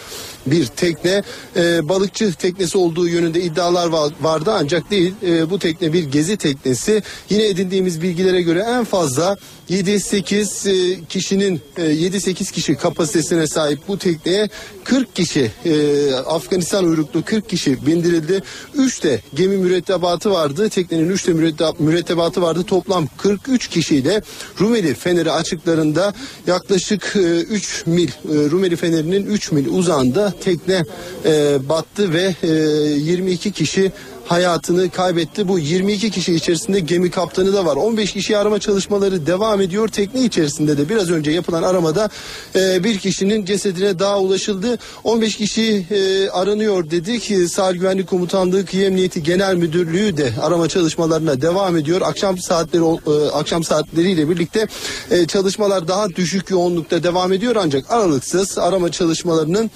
[0.45, 1.23] bir tekne.
[1.55, 3.87] E, balıkçı teknesi olduğu yönünde iddialar
[4.21, 5.13] vardı ancak değil.
[5.27, 7.03] E, bu tekne bir gezi teknesi.
[7.29, 9.37] Yine edindiğimiz bilgilere göre en fazla
[9.69, 14.49] 7-8 e, kişinin e, 7-8 kişi kapasitesine sahip bu tekneye
[14.83, 18.41] 40 kişi e, Afganistan uyruklu 40 kişi bindirildi.
[18.75, 20.69] 3 de gemi mürettebatı vardı.
[20.69, 21.33] Teknenin 3 de
[21.79, 22.63] mürettebatı vardı.
[22.63, 24.21] Toplam 43 kişiyle
[24.59, 26.13] Rumeli Feneri açıklarında
[26.47, 28.11] yaklaşık e, 3 mil e,
[28.49, 30.83] Rumeli Feneri'nin 3 mil uzağında tekne
[31.25, 33.91] e, battı ve e, 22 kişi
[34.29, 35.47] hayatını kaybetti.
[35.47, 37.75] Bu 22 kişi içerisinde gemi kaptanı da var.
[37.75, 39.87] 15 kişi arama çalışmaları devam ediyor.
[39.87, 42.09] Tekne içerisinde de biraz önce yapılan aramada
[42.55, 44.77] e, bir kişinin cesedine daha ulaşıldı.
[45.03, 47.49] 15 kişi e, aranıyor dedik.
[47.51, 52.01] Sahil Güvenlik Komutanlığı Kıyı Emniyeti Genel Müdürlüğü de arama çalışmalarına devam ediyor.
[52.01, 54.67] Akşam saatleri e, akşam saatleriyle birlikte
[55.11, 59.71] e, çalışmalar daha düşük yoğunlukta devam ediyor ancak aralıksız arama çalışmalarının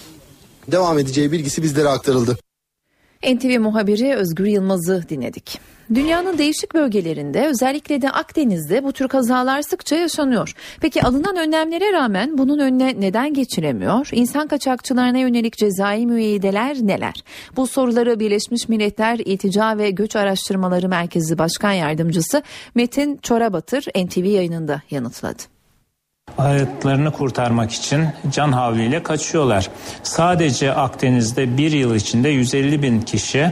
[0.68, 2.38] devam edeceği bilgisi bizlere aktarıldı.
[3.24, 5.60] NTV muhabiri Özgür Yılmaz'ı dinledik.
[5.94, 10.54] Dünyanın değişik bölgelerinde özellikle de Akdeniz'de bu tür kazalar sıkça yaşanıyor.
[10.82, 14.10] Peki alınan önlemlere rağmen bunun önüne neden geçilemiyor?
[14.12, 17.14] İnsan kaçakçılarına yönelik cezai müeyyideler neler?
[17.56, 22.44] Bu soruları Birleşmiş Milletler İltica ve Göç Araştırmaları Merkezi Başkan Yardımcısı
[22.76, 25.53] Metin Çorabatır NTV yayınında yanıtladı
[26.38, 29.70] hayatlarını kurtarmak için can havliyle kaçıyorlar.
[30.04, 33.52] Sadece Akdeniz'de bir yıl içinde 150 bin kişi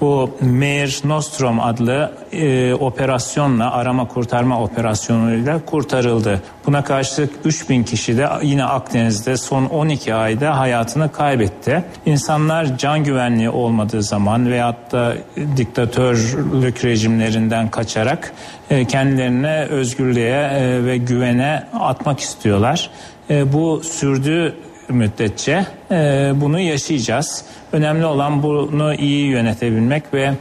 [0.00, 6.42] bu Mare Nostrum adlı e, operasyonla arama kurtarma operasyonuyla kurtarıldı.
[6.66, 11.84] Buna karşılık 3000 kişi de yine Akdeniz'de son 12 ayda hayatını kaybetti.
[12.06, 15.14] İnsanlar can güvenliği olmadığı zaman veyahut da
[15.56, 18.32] diktatörlük rejimlerinden kaçarak
[18.70, 22.90] e, kendilerine özgürlüğe e, ve güvene atmak istiyorlar.
[23.30, 24.54] E, bu sürdüğü
[24.90, 25.94] müddetçe e,
[26.34, 27.44] bunu yaşayacağız.
[27.72, 30.32] Önemli olan bunu iyi yönetebilmek ve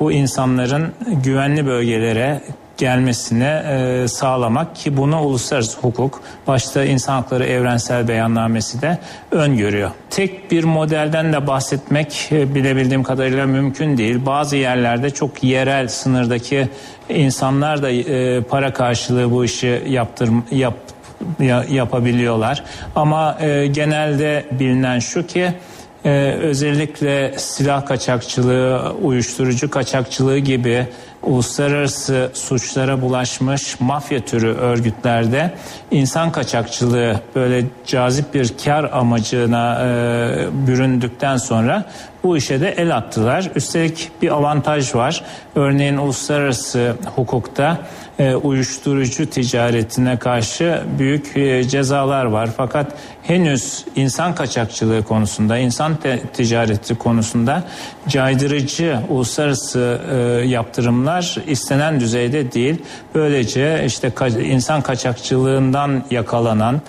[0.00, 0.92] bu insanların
[1.24, 2.40] güvenli bölgelere
[2.78, 8.98] gelmesini e, sağlamak ki bunu uluslararası hukuk başta insan hakları evrensel beyannamesi de
[9.30, 9.90] öngörüyor.
[10.10, 14.26] Tek bir modelden de bahsetmek e, bilebildiğim kadarıyla mümkün değil.
[14.26, 16.68] Bazı yerlerde çok yerel sınırdaki
[17.08, 20.74] insanlar da e, para karşılığı bu işi yaptır yap
[21.70, 22.64] yapabiliyorlar.
[22.96, 25.52] Ama e, genelde bilinen şu ki
[26.04, 26.10] e,
[26.40, 30.86] özellikle silah kaçakçılığı, uyuşturucu kaçakçılığı gibi
[31.22, 35.54] uluslararası suçlara bulaşmış mafya türü örgütlerde
[35.90, 41.84] insan kaçakçılığı böyle cazip bir kar amacına e, büründükten sonra
[42.24, 43.50] bu işe de el attılar.
[43.54, 45.24] Üstelik bir avantaj var.
[45.54, 47.78] Örneğin uluslararası hukukta
[48.18, 52.50] e, uyuşturucu ticaretine karşı büyük e, cezalar var.
[52.56, 52.92] Fakat
[53.22, 55.96] henüz insan kaçakçılığı konusunda, insan
[56.32, 57.64] ticareti konusunda
[58.08, 60.16] caydırıcı uluslararası e,
[60.48, 62.82] yaptırımlar istenen düzeyde değil.
[63.14, 64.12] Böylece işte
[64.44, 66.80] insan kaçakçılığından yakalanan,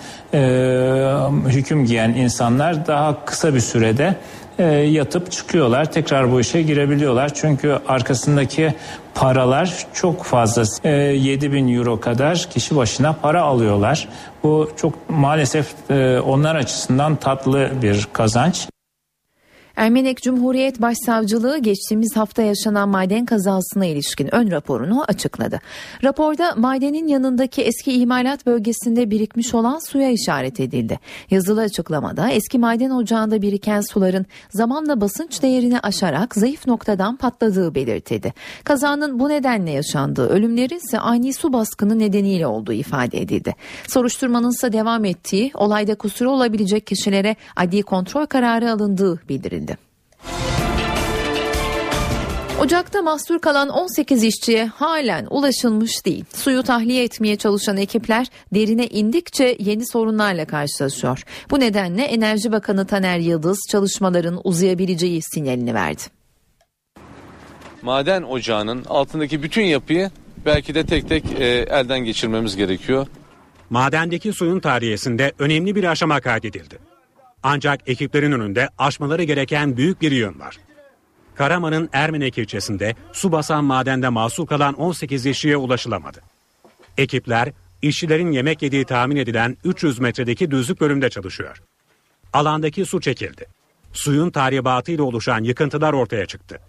[1.48, 4.16] hüküm giyen insanlar daha kısa bir sürede
[4.60, 5.92] e, yatıp çıkıyorlar.
[5.92, 7.34] Tekrar bu işe girebiliyorlar.
[7.34, 8.74] Çünkü arkasındaki
[9.14, 10.62] paralar çok fazla.
[10.84, 14.08] E, 7 bin euro kadar kişi başına para alıyorlar.
[14.42, 18.68] Bu çok maalesef e, onlar açısından tatlı bir kazanç.
[19.80, 25.60] Ermenek Cumhuriyet Başsavcılığı geçtiğimiz hafta yaşanan maden kazasına ilişkin ön raporunu açıkladı.
[26.04, 30.98] Raporda madenin yanındaki eski imalat bölgesinde birikmiş olan suya işaret edildi.
[31.30, 38.34] Yazılı açıklamada eski maden ocağında biriken suların zamanla basınç değerini aşarak zayıf noktadan patladığı belirtildi.
[38.64, 43.54] Kazanın bu nedenle yaşandığı, ölümleri ise ani su baskını nedeniyle olduğu ifade edildi.
[43.88, 49.69] Soruşturmanın ise devam ettiği, olayda kusuru olabilecek kişilere adli kontrol kararı alındığı bildirildi.
[52.60, 56.24] Ocakta mahsur kalan 18 işçiye halen ulaşılmış değil.
[56.34, 61.22] Suyu tahliye etmeye çalışan ekipler derine indikçe yeni sorunlarla karşılaşıyor.
[61.50, 66.02] Bu nedenle Enerji Bakanı Taner Yıldız çalışmaların uzayabileceği sinyalini verdi.
[67.82, 70.10] Maden ocağının altındaki bütün yapıyı
[70.46, 73.06] belki de tek tek e, elden geçirmemiz gerekiyor.
[73.70, 76.78] Madendeki suyun tarihesinde önemli bir aşama kaydedildi.
[77.42, 80.56] Ancak ekiplerin önünde aşmaları gereken büyük bir yön var.
[81.40, 86.20] Karaman'ın Ermenek ilçesinde su basan madende mahsur kalan 18 işçiye ulaşılamadı.
[86.98, 91.62] Ekipler işçilerin yemek yediği tahmin edilen 300 metredeki düzlük bölümde çalışıyor.
[92.32, 93.46] Alandaki su çekildi.
[93.92, 96.60] Suyun tahribatıyla oluşan yıkıntılar ortaya çıktı.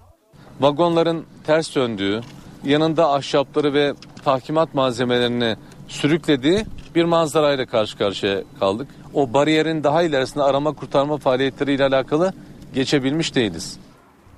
[0.60, 2.22] Vagonların ters döndüğü,
[2.64, 3.94] yanında ahşapları ve
[4.26, 5.56] tahkimat malzemelerini
[5.88, 6.66] sürüklediği
[6.96, 8.88] bir manzarayla karşı karşıya kaldık.
[9.14, 12.34] O bariyerin daha ilerisinde arama kurtarma faaliyetleriyle alakalı
[12.74, 13.80] geçebilmiş değiliz.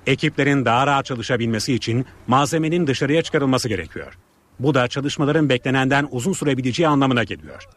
[0.06, 4.18] Ekiplerin daha rahat çalışabilmesi için malzemenin dışarıya çıkarılması gerekiyor.
[4.58, 7.68] Bu da çalışmaların beklenenden uzun sürebileceği anlamına geliyor.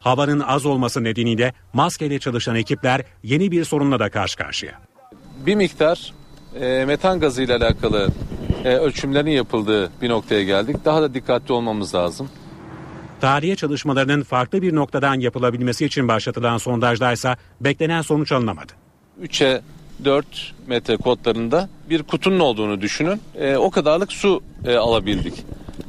[0.00, 4.80] Havanın az olması nedeniyle maskeyle çalışan ekipler yeni bir sorunla da karşı karşıya.
[5.46, 6.12] Bir miktar
[6.60, 8.08] e, metan gazı ile alakalı
[8.64, 10.76] e, ölçümlerin yapıldığı bir noktaya geldik.
[10.84, 12.28] Daha da dikkatli olmamız lazım.
[13.20, 18.72] Tahliye çalışmalarının farklı bir noktadan yapılabilmesi için başlatılan sondajda ise beklenen sonuç alınamadı.
[19.22, 19.62] 3'e
[20.04, 23.20] 4 metre kodlarında bir kutunun olduğunu düşünün.
[23.34, 25.34] E, o kadarlık su e, alabildik.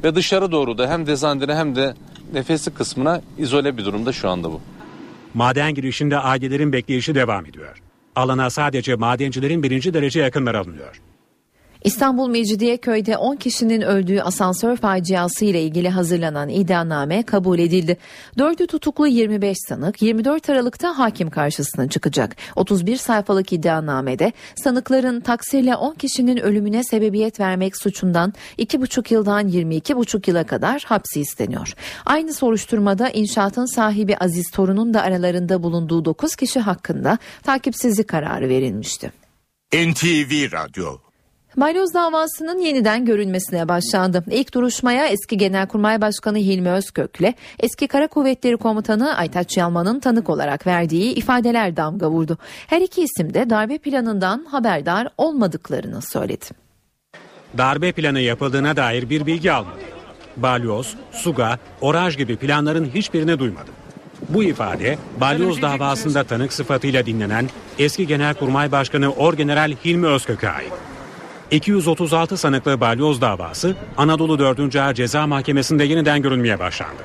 [0.04, 1.94] Ve dışarı doğru da hem dezandine hem de
[2.32, 4.60] nefesi kısmına izole bir durumda şu anda bu.
[5.34, 7.82] Maden girişinde ailelerin bekleyişi devam ediyor.
[8.16, 11.00] Alana sadece madencilerin birinci derece yakınlar alınıyor.
[11.84, 17.96] İstanbul Mecidiyeköy'de 10 kişinin öldüğü asansör faciası ile ilgili hazırlanan iddianame kabul edildi.
[18.36, 22.36] 4'ü tutuklu 25 sanık 24 Aralık'ta hakim karşısına çıkacak.
[22.56, 30.44] 31 sayfalık iddianamede sanıkların taksirle 10 kişinin ölümüne sebebiyet vermek suçundan 2,5 yıldan 22,5 yıla
[30.44, 31.74] kadar hapsi isteniyor.
[32.06, 39.12] Aynı soruşturmada inşaatın sahibi Aziz Torun'un da aralarında bulunduğu 9 kişi hakkında takipsizlik kararı verilmişti.
[39.74, 41.11] NTV Radyo
[41.56, 44.24] Balyoz davasının yeniden görülmesine başlandı.
[44.30, 50.66] İlk duruşmaya eski Genelkurmay Başkanı Hilmi Özkök'le eski Kara Kuvvetleri Komutanı Aytaç Yalman'ın tanık olarak
[50.66, 52.38] verdiği ifadeler damga vurdu.
[52.66, 56.44] Her iki isim de darbe planından haberdar olmadıklarını söyledi.
[57.58, 59.80] Darbe planı yapıldığına dair bir bilgi almadı.
[60.36, 63.70] Balyoz, Suga, Oraj gibi planların hiçbirini duymadı.
[64.28, 67.48] Bu ifade Balyoz davasında tanık sıfatıyla dinlenen
[67.78, 70.72] eski Genelkurmay Başkanı Orgeneral Hilmi Özkök'e ait.
[71.52, 74.76] 236 sanıklı balyoz davası Anadolu 4.
[74.76, 77.02] Ağır Ceza Mahkemesi'nde yeniden görülmeye başlandı.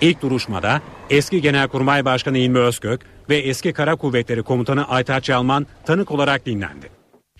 [0.00, 6.10] İlk duruşmada eski Genelkurmay Başkanı İlmi Özkök ve eski Kara Kuvvetleri Komutanı Aytaç Yalman tanık
[6.10, 6.90] olarak dinlendi.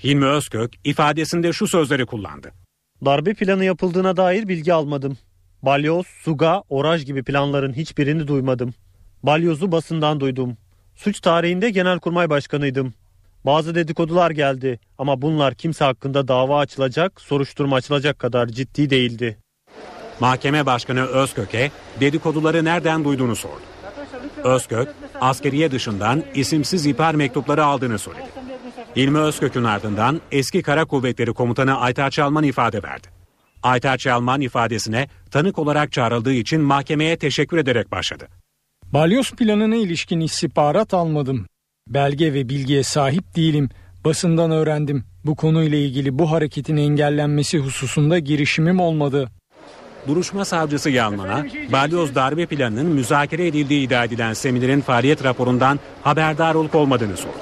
[0.05, 2.53] Hilmi Özkök ifadesinde şu sözleri kullandı.
[3.05, 5.18] Darbe planı yapıldığına dair bilgi almadım.
[5.62, 8.74] Balyoz, Suga, Oraj gibi planların hiçbirini duymadım.
[9.22, 10.57] Balyoz'u basından duydum.
[10.96, 12.94] Suç tarihinde Genelkurmay Başkanıydım.
[13.49, 19.38] Bazı dedikodular geldi ama bunlar kimse hakkında dava açılacak, soruşturma açılacak kadar ciddi değildi.
[20.20, 21.70] Mahkeme Başkanı Özkök'e
[22.01, 23.61] dedikoduları nereden duyduğunu sordu.
[24.44, 24.88] Özkök,
[25.20, 28.26] askeriye dışından isimsiz ihbar mektupları aldığını söyledi.
[28.96, 33.09] İlmi Özkök'ün ardından eski Kara Kuvvetleri Komutanı Aytaç Alman ifade verdi.
[33.62, 38.28] Aytaç Yalman ifadesine tanık olarak çağrıldığı için mahkemeye teşekkür ederek başladı.
[38.92, 41.46] Balyoz planına ilişkin istihbarat almadım.
[41.89, 43.68] Belge ve bilgiye sahip değilim.
[44.05, 45.05] Basından öğrendim.
[45.24, 49.28] Bu konuyla ilgili bu hareketin engellenmesi hususunda girişimim olmadı.
[50.09, 56.74] Duruşma savcısı Yalman'a balyoz darbe planının müzakere edildiği iddia edilen seminerin faaliyet raporundan haberdar olup
[56.74, 57.39] olmadığını sordu.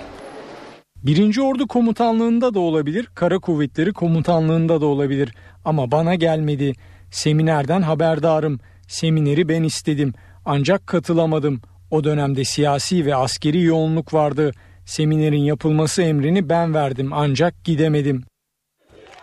[0.97, 5.34] Birinci Ordu Komutanlığında da olabilir, Kara Kuvvetleri Komutanlığında da olabilir.
[5.64, 6.72] Ama bana gelmedi.
[7.11, 8.61] Seminerden haberdarım.
[8.88, 10.14] Semineri ben istedim.
[10.44, 11.61] Ancak katılamadım.
[11.91, 14.53] O dönemde siyasi ve askeri yoğunluk vardı.
[14.84, 18.24] Seminerin yapılması emrini ben verdim ancak gidemedim.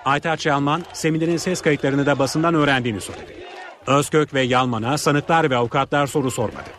[0.06, 3.34] Aytaç Yalman seminerin ses kayıtlarını da basından öğrendiğini söyledi.
[3.88, 6.70] Özkök ve Yalman'a sanıklar ve avukatlar soru sormadı.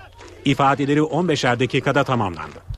[0.44, 2.73] İfadeleri 15'er dakikada tamamlandı.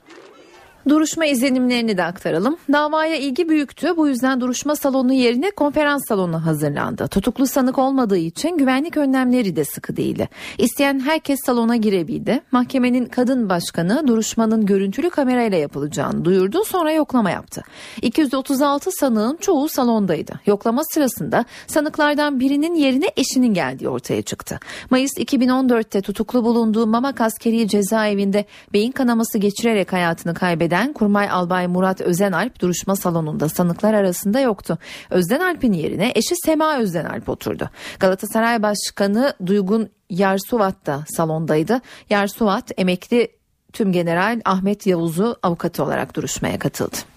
[0.89, 2.57] Duruşma izlenimlerini de aktaralım.
[2.73, 3.97] Davaya ilgi büyüktü.
[3.97, 7.07] Bu yüzden duruşma salonu yerine konferans salonu hazırlandı.
[7.07, 10.29] Tutuklu sanık olmadığı için güvenlik önlemleri de sıkı değildi.
[10.57, 12.41] İsteyen herkes salona girebildi.
[12.51, 16.63] Mahkemenin kadın başkanı duruşmanın görüntülü kamerayla yapılacağını duyurdu.
[16.63, 17.63] Sonra yoklama yaptı.
[18.01, 20.39] 236 sanığın çoğu salondaydı.
[20.45, 24.59] Yoklama sırasında sanıklardan birinin yerine eşinin geldiği ortaya çıktı.
[24.89, 31.67] Mayıs 2014'te tutuklu bulunduğu Mamak Askeri Cezaevinde beyin kanaması geçirerek hayatını kaybeden eden Kurmay Albay
[31.67, 34.77] Murat Özenalp duruşma salonunda sanıklar arasında yoktu.
[35.09, 37.69] Özdenalp'in yerine eşi Sema Özdenalp oturdu.
[37.99, 41.81] Galatasaray Başkanı Duygun Yarsuvat da salondaydı.
[42.09, 43.27] Yarsuvat emekli
[43.73, 47.16] tüm general Ahmet Yavuz'u avukatı olarak duruşmaya katıldı.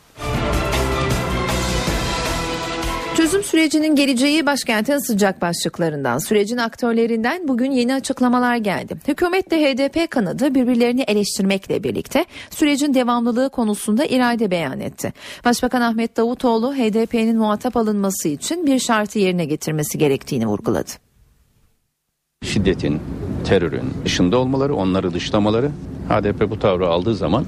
[3.20, 6.18] Çözüm sürecinin geleceği başkentin sıcak başlıklarından.
[6.18, 8.96] Sürecin aktörlerinden bugün yeni açıklamalar geldi.
[9.08, 15.12] Hükümetle HDP kanadı birbirlerini eleştirmekle birlikte sürecin devamlılığı konusunda irade beyan etti.
[15.44, 20.90] Başbakan Ahmet Davutoğlu HDP'nin muhatap alınması için bir şartı yerine getirmesi gerektiğini vurguladı.
[22.44, 23.00] Şiddetin,
[23.44, 25.70] terörün dışında olmaları, onları dışlamaları
[26.08, 27.44] HDP bu tavrı aldığı zaman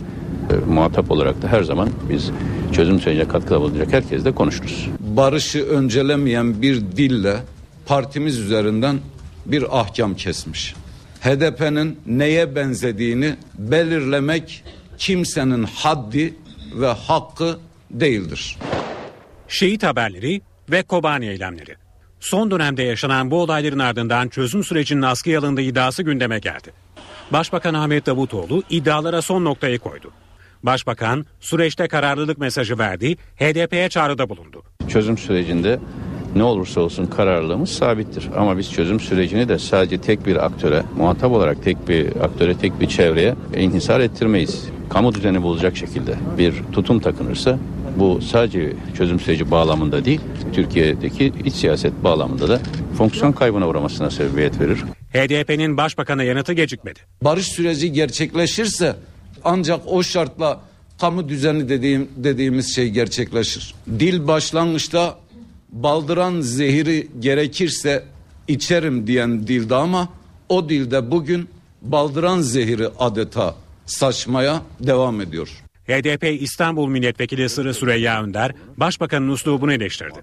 [0.56, 2.30] muhatap olarak da her zaman biz
[2.72, 4.88] çözüm sürecine katkıda bulunacak herkesle konuşuruz.
[5.00, 7.36] Barışı öncelemeyen bir dille
[7.86, 8.98] partimiz üzerinden
[9.46, 10.74] bir ahkam kesmiş.
[11.20, 14.64] HDP'nin neye benzediğini belirlemek
[14.98, 16.34] kimsenin haddi
[16.74, 17.58] ve hakkı
[17.90, 18.56] değildir.
[19.48, 20.40] Şehit haberleri
[20.70, 21.74] ve Kobani eylemleri.
[22.20, 26.72] Son dönemde yaşanan bu olayların ardından çözüm sürecinin askıya alındığı iddiası gündeme geldi.
[27.30, 30.10] Başbakan Ahmet Davutoğlu iddialara son noktayı koydu.
[30.62, 34.62] Başbakan süreçte kararlılık mesajı verdi, HDP'ye çağrıda bulundu.
[34.88, 35.78] Çözüm sürecinde
[36.36, 38.28] ne olursa olsun kararlılığımız sabittir.
[38.36, 42.80] Ama biz çözüm sürecini de sadece tek bir aktöre, muhatap olarak tek bir aktöre, tek
[42.80, 44.68] bir çevreye inhisar ettirmeyiz.
[44.90, 47.58] Kamu düzeni bulacak şekilde bir tutum takınırsa
[47.96, 50.20] bu sadece çözüm süreci bağlamında değil,
[50.52, 52.60] Türkiye'deki iç siyaset bağlamında da
[52.98, 54.78] fonksiyon kaybına uğramasına sebebiyet verir.
[55.12, 57.00] HDP'nin başbakana yanıtı gecikmedi.
[57.22, 58.96] Barış süreci gerçekleşirse
[59.44, 60.60] ancak o şartla
[61.00, 63.74] kamu düzeni dediğim, dediğimiz şey gerçekleşir.
[63.98, 65.18] Dil başlangıçta
[65.72, 68.04] baldıran zehiri gerekirse
[68.48, 70.08] içerim diyen dilde ama
[70.48, 71.48] o dilde bugün
[71.82, 73.54] baldıran zehiri adeta
[73.86, 75.48] saçmaya devam ediyor.
[75.86, 80.18] HDP İstanbul Milletvekili Sırrı Süreyya Önder, Başbakanın uslubunu eleştirdi.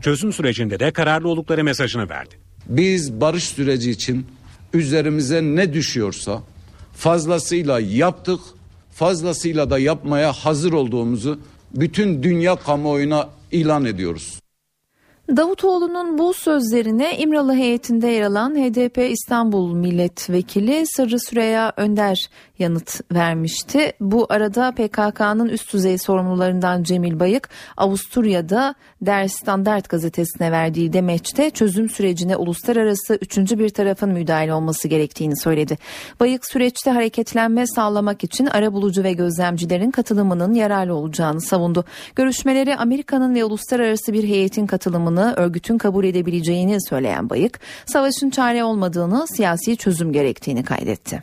[0.00, 2.34] Çözüm sürecinde de kararlı oldukları mesajını verdi.
[2.66, 4.26] Biz barış süreci için
[4.74, 6.42] üzerimize ne düşüyorsa
[7.00, 8.40] fazlasıyla yaptık,
[8.90, 11.40] fazlasıyla da yapmaya hazır olduğumuzu
[11.74, 14.40] bütün dünya kamuoyuna ilan ediyoruz.
[15.36, 23.92] Davutoğlu'nun bu sözlerine İmralı heyetinde yer alan HDP İstanbul Milletvekili Sırrı Süreyya Önder yanıt vermişti.
[24.00, 31.88] Bu arada PKK'nın üst düzey sorumlularından Cemil Bayık Avusturya'da Der Standard gazetesine verdiği demeçte çözüm
[31.90, 35.78] sürecine uluslararası üçüncü bir tarafın müdahale olması gerektiğini söyledi.
[36.20, 41.84] Bayık süreçte hareketlenme sağlamak için arabulucu ve gözlemcilerin katılımının yararlı olacağını savundu.
[42.16, 49.26] Görüşmeleri Amerika'nın ve uluslararası bir heyetin katılımını örgütün kabul edebileceğini söyleyen Bayık, savaşın çare olmadığını,
[49.36, 51.22] siyasi çözüm gerektiğini kaydetti.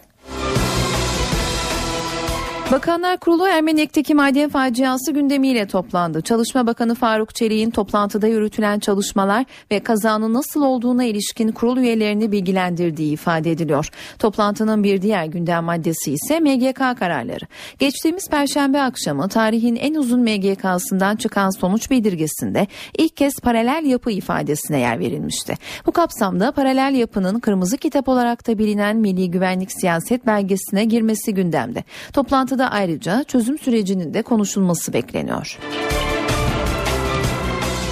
[2.72, 6.22] Bakanlar Kurulu Ermenek'teki maden faciası gündemiyle toplandı.
[6.22, 13.14] Çalışma Bakanı Faruk Çelik'in toplantıda yürütülen çalışmalar ve kazanın nasıl olduğuna ilişkin kurul üyelerini bilgilendirdiği
[13.14, 13.90] ifade ediliyor.
[14.20, 17.46] Toplantının bir diğer gündem maddesi ise MGK kararları.
[17.80, 24.80] Geçtiğimiz perşembe akşamı tarihin en uzun MGK'sından çıkan sonuç bildirgesinde ilk kez paralel yapı ifadesine
[24.80, 25.56] yer verilmişti.
[25.86, 31.84] Bu kapsamda paralel yapının kırmızı kitap olarak da bilinen Milli Güvenlik Siyaset belgesine girmesi gündemde.
[32.14, 35.60] Toplantı Toplantıda ayrıca çözüm sürecinin de konuşulması bekleniyor.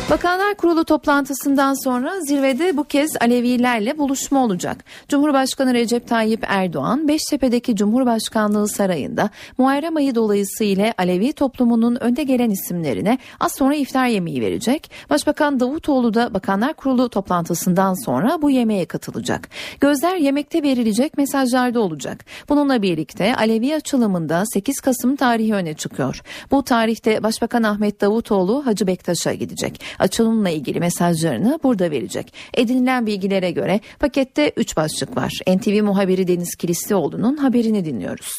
[0.09, 4.83] Bakanlar Kurulu toplantısından sonra zirvede bu kez Alevilerle buluşma olacak.
[5.09, 13.17] Cumhurbaşkanı Recep Tayyip Erdoğan Beştepe'deki Cumhurbaşkanlığı Sarayı'nda Muharrem ayı dolayısıyla Alevi toplumunun önde gelen isimlerine
[13.39, 14.91] az sonra iftar yemeği verecek.
[15.09, 19.49] Başbakan Davutoğlu da Bakanlar Kurulu toplantısından sonra bu yemeğe katılacak.
[19.79, 22.25] Gözler yemekte verilecek mesajlarda olacak.
[22.49, 26.21] Bununla birlikte Alevi açılımında 8 Kasım tarihi öne çıkıyor.
[26.51, 29.94] Bu tarihte Başbakan Ahmet Davutoğlu Hacı Bektaş'a gidecek.
[29.99, 32.33] Açılımla ilgili mesajlarını burada verecek.
[32.53, 35.31] Edinilen bilgilere göre pakette 3 başlık var.
[35.47, 38.31] NTV muhabiri Deniz Kilislioğlu'nun haberini dinliyoruz.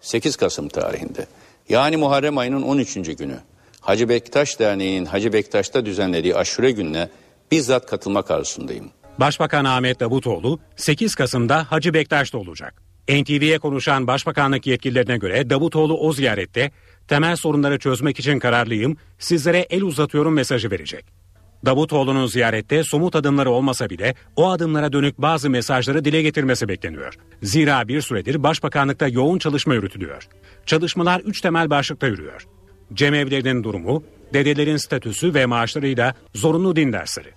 [0.00, 1.26] 8 Kasım tarihinde
[1.68, 2.94] yani Muharrem ayının 13.
[2.94, 3.36] günü
[3.80, 7.08] Hacı Bektaş Derneği'nin Hacı Bektaş'ta düzenlediği aşure gününe
[7.50, 8.90] bizzat katılmak arzusundayım.
[9.18, 12.82] Başbakan Ahmet Davutoğlu 8 Kasım'da Hacı Bektaş'ta olacak.
[13.08, 16.70] NTV'ye konuşan Başbakanlık yetkililerine göre Davutoğlu o ziyarette
[17.08, 21.04] temel sorunları çözmek için kararlıyım, sizlere el uzatıyorum mesajı verecek.
[21.66, 27.14] Davutoğlu'nun ziyarette somut adımları olmasa bile o adımlara dönük bazı mesajları dile getirmesi bekleniyor.
[27.42, 30.28] Zira bir süredir Başbakanlıkta yoğun çalışma yürütülüyor.
[30.66, 32.46] Çalışmalar üç temel başlıkta yürüyor.
[32.94, 37.30] Cemevlerinin durumu, dedelerin statüsü ve maaşlarıyla zorunlu din dersleri.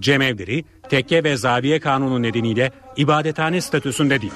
[0.00, 4.32] Cemevleri, tekke ve zaviye kanunu nedeniyle ibadethane statüsünde değil.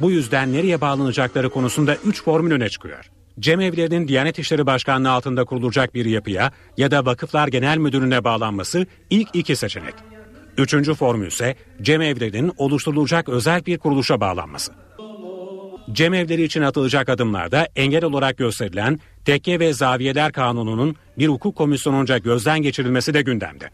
[0.00, 3.10] Bu yüzden nereye bağlanacakları konusunda 3 formül öne çıkıyor.
[3.40, 9.28] Cemevlerinin Diyanet İşleri Başkanlığı altında kurulacak bir yapıya ya da Vakıflar Genel Müdürlüğü'ne bağlanması ilk
[9.34, 9.94] iki seçenek.
[10.58, 14.72] Üçüncü formül ise cemevlerinin oluşturulacak özel bir kuruluşa bağlanması.
[15.92, 22.62] Cemevleri için atılacak adımlarda engel olarak gösterilen Tekke ve Zaviyeler Kanunu'nun bir hukuk komisyonunca gözden
[22.62, 23.70] geçirilmesi de gündemde.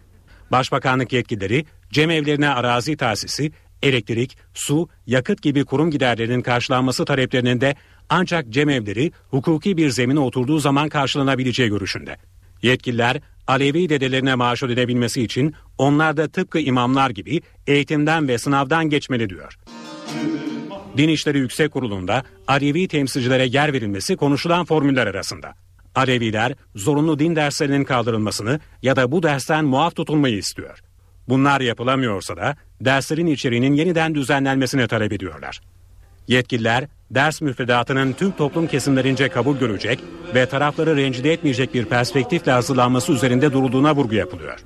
[0.50, 3.52] Başbakanlık yetkilileri cemevlerine arazi tahsisi,
[3.82, 7.74] elektrik, su, yakıt gibi kurum giderlerinin karşılanması taleplerinin de
[8.08, 12.16] ancak cemevleri hukuki bir zemine oturduğu zaman karşılanabileceği görüşünde.
[12.62, 19.28] Yetkililer Alevi dedelerine maaş ödenebilmesi için onlar da tıpkı imamlar gibi eğitimden ve sınavdan geçmeli
[19.30, 19.58] diyor.
[20.96, 25.54] Din İşleri Yüksek Kurulu'nda Alevi temsilcilere yer verilmesi konuşulan formüller arasında.
[25.94, 30.78] Aleviler zorunlu din derslerinin kaldırılmasını ya da bu dersten muaf tutulmayı istiyor.
[31.28, 35.60] Bunlar yapılamıyorsa da derslerin içeriğinin yeniden düzenlenmesini talep ediyorlar.
[36.28, 39.98] Yetkililer ders müfredatının tüm toplum kesimlerince kabul görecek
[40.34, 44.58] ve tarafları rencide etmeyecek bir perspektifle hazırlanması üzerinde durulduğuna vurgu yapılıyor.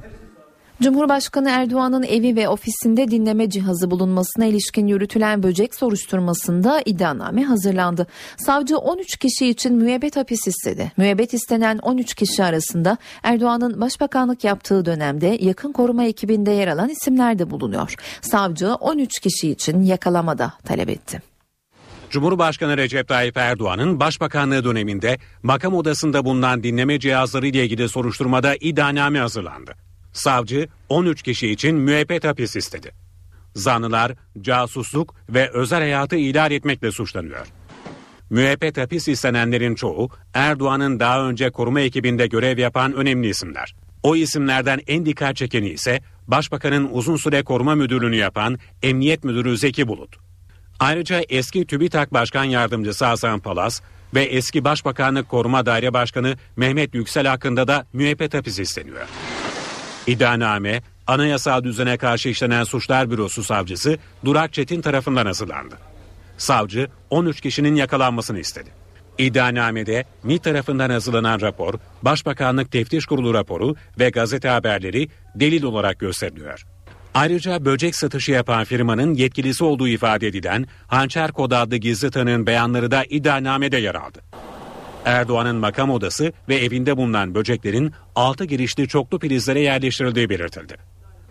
[0.83, 8.07] Cumhurbaşkanı Erdoğan'ın evi ve ofisinde dinleme cihazı bulunmasına ilişkin yürütülen böcek soruşturmasında iddianame hazırlandı.
[8.37, 10.93] Savcı 13 kişi için müebbet hapis istedi.
[10.97, 17.39] Müebbet istenen 13 kişi arasında Erdoğan'ın başbakanlık yaptığı dönemde yakın koruma ekibinde yer alan isimler
[17.39, 17.95] de bulunuyor.
[18.21, 21.23] Savcı 13 kişi için yakalamada talep etti.
[22.11, 29.19] Cumhurbaşkanı Recep Tayyip Erdoğan'ın başbakanlığı döneminde makam odasında bulunan dinleme cihazları ile ilgili soruşturmada iddianame
[29.19, 29.90] hazırlandı.
[30.13, 32.93] Savcı 13 kişi için müebbet hapis istedi.
[33.55, 37.47] Zanlılar casusluk ve özel hayatı ihlal etmekle suçlanıyor.
[38.31, 43.75] Müebbet hapis istenenlerin çoğu Erdoğan'ın daha önce koruma ekibinde görev yapan önemli isimler.
[44.03, 46.01] O isimlerden en dikkat çekeni ise
[46.31, 50.17] Başbakanın uzun süre koruma müdürlüğünü yapan Emniyet Müdürü Zeki Bulut.
[50.81, 53.81] Ayrıca eski TÜBİTAK Başkan Yardımcısı Hasan Palas
[54.15, 59.07] ve eski Başbakanlık Koruma Daire Başkanı Mehmet Yüksel hakkında da müebbet hapis isteniyor.
[60.07, 65.75] İddianame, anayasal düzene karşı işlenen suçlar bürosu savcısı Durak Çetin tarafından hazırlandı.
[66.39, 68.71] Savcı 13 kişinin yakalanmasını istedi.
[69.19, 76.65] İddianamede MİT tarafından hazırlanan rapor, Başbakanlık Teftiş Kurulu raporu ve gazete haberleri delil olarak gösteriliyor.
[77.15, 82.91] Ayrıca böcek satışı yapan firmanın yetkilisi olduğu ifade edilen Hançer Kod adlı gizli tanığın beyanları
[82.91, 84.21] da iddianamede yer aldı.
[85.05, 90.77] Erdoğan'ın makam odası ve evinde bulunan böceklerin altı girişli çoklu prizlere yerleştirildiği belirtildi.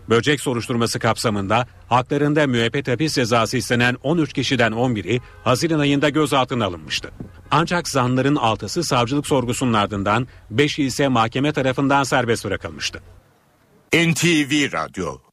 [0.08, 7.10] Böcek soruşturması kapsamında haklarında müebbet hapis cezası istenen 13 kişiden 11'i Haziran ayında gözaltına alınmıştı.
[7.50, 13.02] Ancak zanların 6'sı savcılık sorgusunun ardından 5'i ise mahkeme tarafından serbest bırakılmıştı.
[13.94, 15.29] NTV Radyo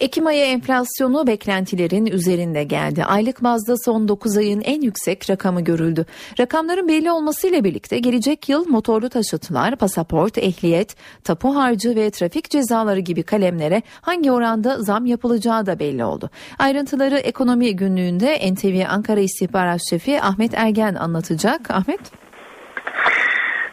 [0.00, 3.04] Ekim ayı enflasyonu beklentilerin üzerinde geldi.
[3.04, 6.06] Aylık bazda son 9 ayın en yüksek rakamı görüldü.
[6.40, 13.00] Rakamların belli olmasıyla birlikte gelecek yıl motorlu taşıtlar, pasaport, ehliyet, tapu harcı ve trafik cezaları
[13.00, 16.30] gibi kalemlere hangi oranda zam yapılacağı da belli oldu.
[16.58, 21.70] Ayrıntıları ekonomi günlüğünde NTV Ankara İstihbarat Şefi Ahmet Ergen anlatacak.
[21.70, 22.25] Ahmet?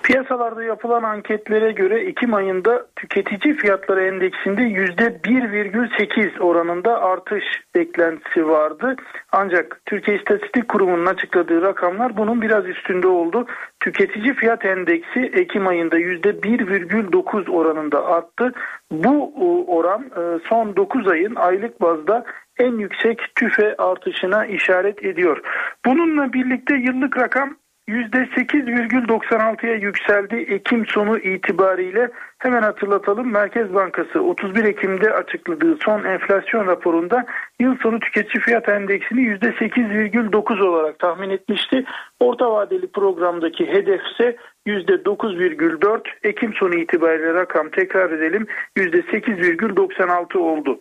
[0.04, 7.43] Piyasalarda yapılan anketlere göre Ekim ayında tüketici fiyatları endeksinde %1,8 oranında artış
[7.76, 8.95] beklentisi vardı.
[9.32, 13.45] Ancak Türkiye İstatistik Kurumu'nun açıkladığı rakamlar bunun biraz üstünde oldu.
[13.80, 18.54] Tüketici fiyat endeksi Ekim ayında %1,9 oranında arttı.
[18.91, 19.34] Bu
[19.68, 22.26] oran e, son 9 ayın aylık bazda
[22.60, 25.41] en yüksek tüfe artışına işaret ediyor.
[25.86, 27.56] Bununla birlikte yıllık rakam
[27.90, 32.12] %8,96'ya yükseldi Ekim sonu itibariyle.
[32.38, 37.26] Hemen hatırlatalım Merkez Bankası 31 Ekim'de açıkladığı son enflasyon raporunda
[37.60, 41.86] yıl sonu tüketici fiyat endeksini %8,9 olarak tahmin etmişti.
[42.20, 50.80] Orta vadeli programdaki hedef ise %9,4 Ekim sonu itibariyle rakam tekrar edelim %8,96 oldu.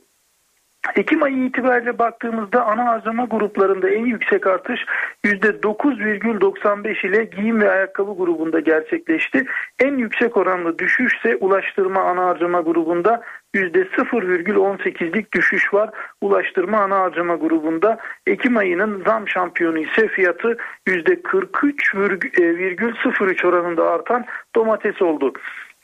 [0.96, 4.80] Ekim ayı itibariyle baktığımızda ana harcama gruplarında en yüksek artış
[5.24, 9.44] %9,95 ile giyim ve ayakkabı grubunda gerçekleşti.
[9.78, 13.22] En yüksek oranlı düşüş ise ulaştırma ana harcama grubunda
[13.54, 15.90] %0,18'lik düşüş var.
[16.20, 20.56] Ulaştırma ana harcama grubunda Ekim ayının zam şampiyonu ise fiyatı
[20.86, 24.24] %43,03 oranında artan
[24.54, 25.32] domates oldu.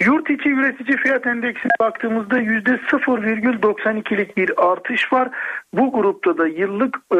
[0.00, 5.28] Yurt içi üretici fiyat endeksine baktığımızda %0,92'lik bir artış var.
[5.72, 7.18] Bu grupta da yıllık e,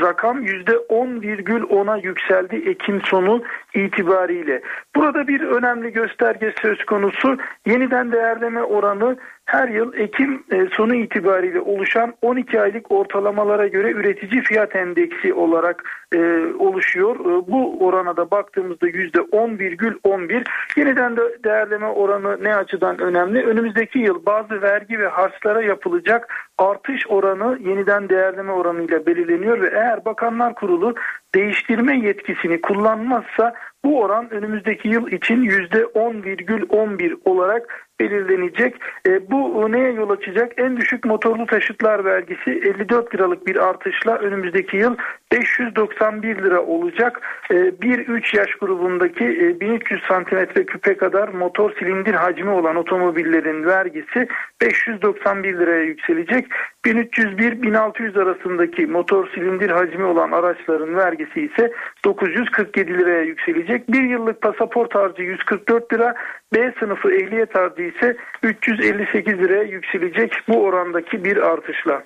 [0.00, 3.42] rakam %10,10'a yükseldi Ekim sonu
[3.74, 4.62] itibariyle.
[4.96, 7.38] Burada bir önemli gösterge söz konusu.
[7.66, 14.42] Yeniden değerleme oranı her yıl Ekim e, sonu itibariyle oluşan 12 aylık ortalamalara göre üretici
[14.42, 15.84] fiyat endeksi olarak
[16.14, 16.18] e,
[16.58, 17.16] oluşuyor.
[17.16, 20.44] E, bu orana da baktığımızda %10,11.
[20.76, 23.46] Yeniden de değerleme oranı ne açıdan önemli?
[23.46, 30.04] Önümüzdeki yıl bazı vergi ve harçlara yapılacak artış oranı yeniden değerleme oranıyla belirleniyor ve eğer
[30.04, 30.94] Bakanlar Kurulu
[31.34, 38.74] değiştirme yetkisini kullanmazsa bu oran önümüzdeki yıl için %10,11 olarak belirlenecek.
[39.06, 40.52] E, bu neye yol açacak?
[40.56, 44.96] En düşük motorlu taşıtlar vergisi 54 liralık bir artışla önümüzdeki yıl
[45.32, 47.20] 591 lira olacak.
[47.50, 54.28] E, 1-3 yaş grubundaki e, 1300 santimetre küpe kadar motor silindir hacmi olan otomobillerin vergisi
[54.60, 56.46] 591 liraya yükselecek.
[56.84, 61.72] 1301-1600 arasındaki motor silindir hacmi olan araçların vergisi ise
[62.04, 63.92] 947 liraya yükselecek.
[63.92, 66.14] Bir yıllık pasaport harcı 144 lira,
[66.54, 72.02] B sınıfı ehliyet harcı ise 358 liraya yükselecek bu orandaki bir artışla.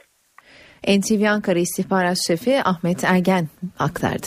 [0.88, 3.48] NTV Ankara İstihbarat Şefi Ahmet Ergen
[3.78, 4.26] aktardı.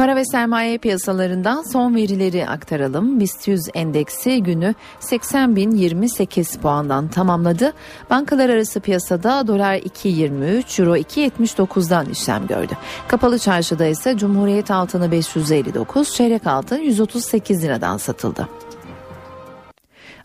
[0.00, 3.20] Para ve sermaye piyasalarından son verileri aktaralım.
[3.20, 7.72] BIST 100 endeksi günü 80.028 puandan tamamladı.
[8.10, 12.72] Bankalar arası piyasada dolar 2.23, euro 2.79'dan işlem gördü.
[13.08, 18.48] Kapalı çarşıda ise Cumhuriyet altını 559, çeyrek altın 138 liradan satıldı.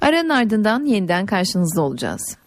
[0.01, 2.37] Aranın ardından yeniden karşınızda olacağız.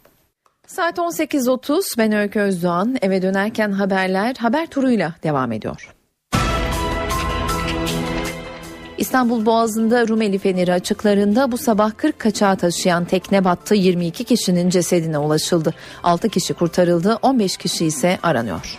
[0.68, 5.94] Saat 18.30 ben Öykü Özdoğan eve dönerken haberler haber turuyla devam ediyor.
[8.98, 13.74] İstanbul Boğazı'nda Rumeli Feneri açıklarında bu sabah 40 kaçağı taşıyan tekne battı.
[13.74, 15.74] 22 kişinin cesedine ulaşıldı.
[16.02, 18.78] 6 kişi kurtarıldı, 15 kişi ise aranıyor.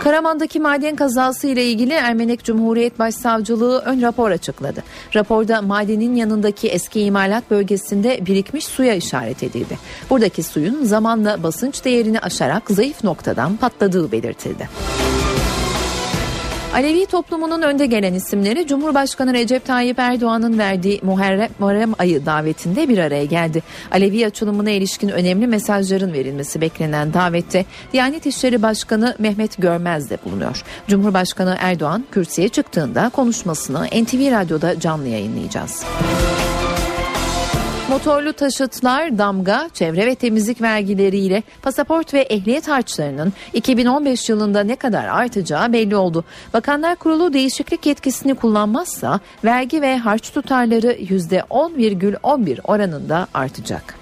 [0.00, 4.82] Karaman'daki maden kazası ile ilgili Ermenek Cumhuriyet Başsavcılığı ön rapor açıkladı.
[5.14, 9.78] Raporda madenin yanındaki eski imalat bölgesinde birikmiş suya işaret edildi.
[10.10, 14.68] Buradaki suyun zamanla basınç değerini aşarak zayıf noktadan patladığı belirtildi.
[16.74, 22.98] Alevi toplumunun önde gelen isimleri Cumhurbaşkanı Recep Tayyip Erdoğan'ın verdiği Muharrem, Muharrem ayı davetinde bir
[22.98, 23.62] araya geldi.
[23.90, 30.62] Alevi açılımına ilişkin önemli mesajların verilmesi beklenen davette Diyanet İşleri Başkanı Mehmet Görmez de bulunuyor.
[30.88, 35.84] Cumhurbaşkanı Erdoğan kürsüye çıktığında konuşmasını NTV Radyo'da canlı yayınlayacağız.
[37.90, 45.04] Motorlu taşıtlar, damga, çevre ve temizlik vergileriyle pasaport ve ehliyet harçlarının 2015 yılında ne kadar
[45.04, 46.24] artacağı belli oldu.
[46.54, 53.99] Bakanlar Kurulu değişiklik yetkisini kullanmazsa vergi ve harç tutarları %10,11 oranında artacak.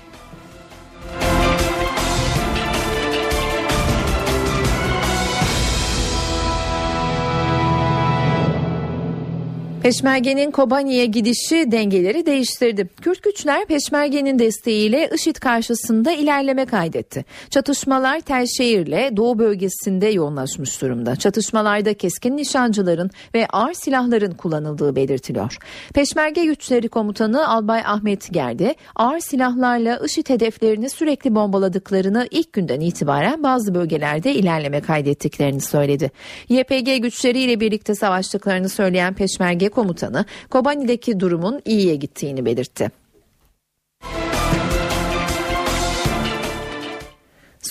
[9.83, 12.89] Peşmerge'nin Kobani'ye gidişi dengeleri değiştirdi.
[13.01, 17.24] Kürt güçler Peşmerge'nin desteğiyle IŞİD karşısında ilerleme kaydetti.
[17.51, 21.16] Çatışmalar Tel Şehir'le Doğu bölgesinde yoğunlaşmış durumda.
[21.16, 25.59] Çatışmalarda keskin nişancıların ve ağır silahların kullanıldığı belirtiliyor.
[25.95, 33.43] Peşmerge güçleri komutanı Albay Ahmet Gerdi, ağır silahlarla IŞİD hedeflerini sürekli bombaladıklarını ilk günden itibaren
[33.43, 36.11] bazı bölgelerde ilerleme kaydettiklerini söyledi.
[36.49, 42.91] YPG güçleriyle birlikte savaştıklarını söyleyen Peşmerge komutanı Kobani'deki durumun iyiye gittiğini belirtti.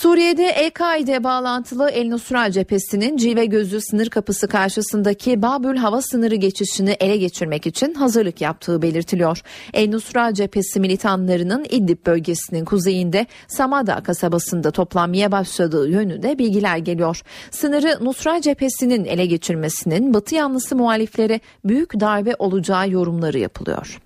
[0.01, 6.91] Suriye'de El-Kaide bağlantılı El Nusra cephesinin Cive Gözü sınır kapısı karşısındaki Babül hava sınırı geçişini
[6.99, 9.41] ele geçirmek için hazırlık yaptığı belirtiliyor.
[9.73, 17.21] El Nusra cephesi militanlarının İdlib bölgesinin kuzeyinde Samada kasabasında toplanmaya başladığı yönünde bilgiler geliyor.
[17.51, 23.99] Sınırı Nusra cephesinin ele geçirmesinin Batı yanlısı muhaliflere büyük darbe olacağı yorumları yapılıyor.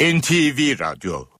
[0.00, 1.37] NTV Radyo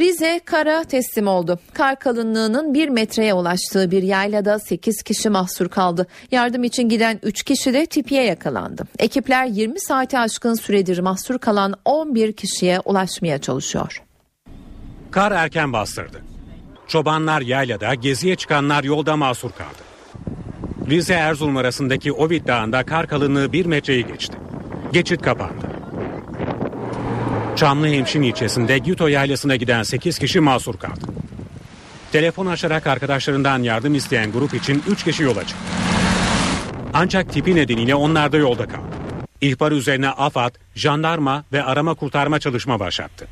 [0.00, 1.58] Rize kara teslim oldu.
[1.74, 6.06] Kar kalınlığının 1 metreye ulaştığı bir yaylada 8 kişi mahsur kaldı.
[6.30, 8.84] Yardım için giden 3 kişi de tipiye yakalandı.
[8.98, 14.02] Ekipler 20 saate aşkın süredir mahsur kalan 11 kişiye ulaşmaya çalışıyor.
[15.10, 16.20] Kar erken bastırdı.
[16.88, 19.82] Çobanlar yaylada, geziye çıkanlar yolda mahsur kaldı.
[20.90, 24.36] Rize Erzurum arasındaki Ovid Dağı'nda kar kalınlığı 1 metreyi geçti.
[24.92, 25.79] Geçit kapandı.
[27.60, 31.00] Çamlıhemşin ilçesinde Güto yaylasına giden 8 kişi mahsur kaldı.
[32.12, 35.64] Telefon açarak arkadaşlarından yardım isteyen grup için 3 kişi yola çıktı.
[36.94, 38.96] Ancak tipi nedeniyle onlar da yolda kaldı.
[39.40, 43.26] İhbar üzerine AFAD, jandarma ve arama kurtarma çalışma başlattı.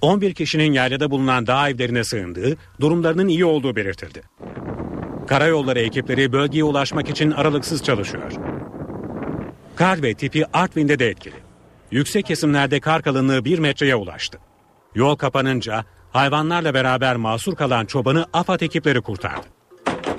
[0.00, 4.22] 11 kişinin yaylada bulunan dağ evlerine sığındığı, durumlarının iyi olduğu belirtildi.
[5.28, 8.32] Karayolları ekipleri bölgeye ulaşmak için aralıksız çalışıyor.
[9.76, 11.41] Kar ve tipi Artvin'de de etkili.
[11.92, 14.38] Yüksek kesimlerde kar kalınlığı 1 metreye ulaştı.
[14.94, 19.46] Yol kapanınca hayvanlarla beraber mahsur kalan çobanı AFAD ekipleri kurtardı.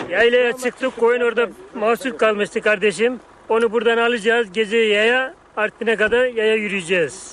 [0.09, 3.19] Yaylaya çıktık koyun orada mahsur kalmıştı kardeşim.
[3.49, 7.31] Onu buradan alacağız gece yaya Artvin'e kadar yaya yürüyeceğiz.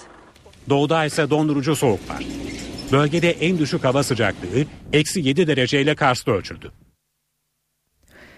[0.69, 2.25] Doğuda ise dondurucu soğuk var.
[2.93, 6.73] Bölgede en düşük hava sıcaklığı eksi 7 dereceyle Kars'ta ölçüldü.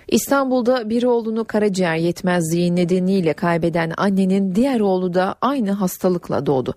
[0.08, 6.74] İstanbul'da bir oğlunu karaciğer yetmezliği nedeniyle kaybeden annenin diğer oğlu da aynı hastalıkla doğdu.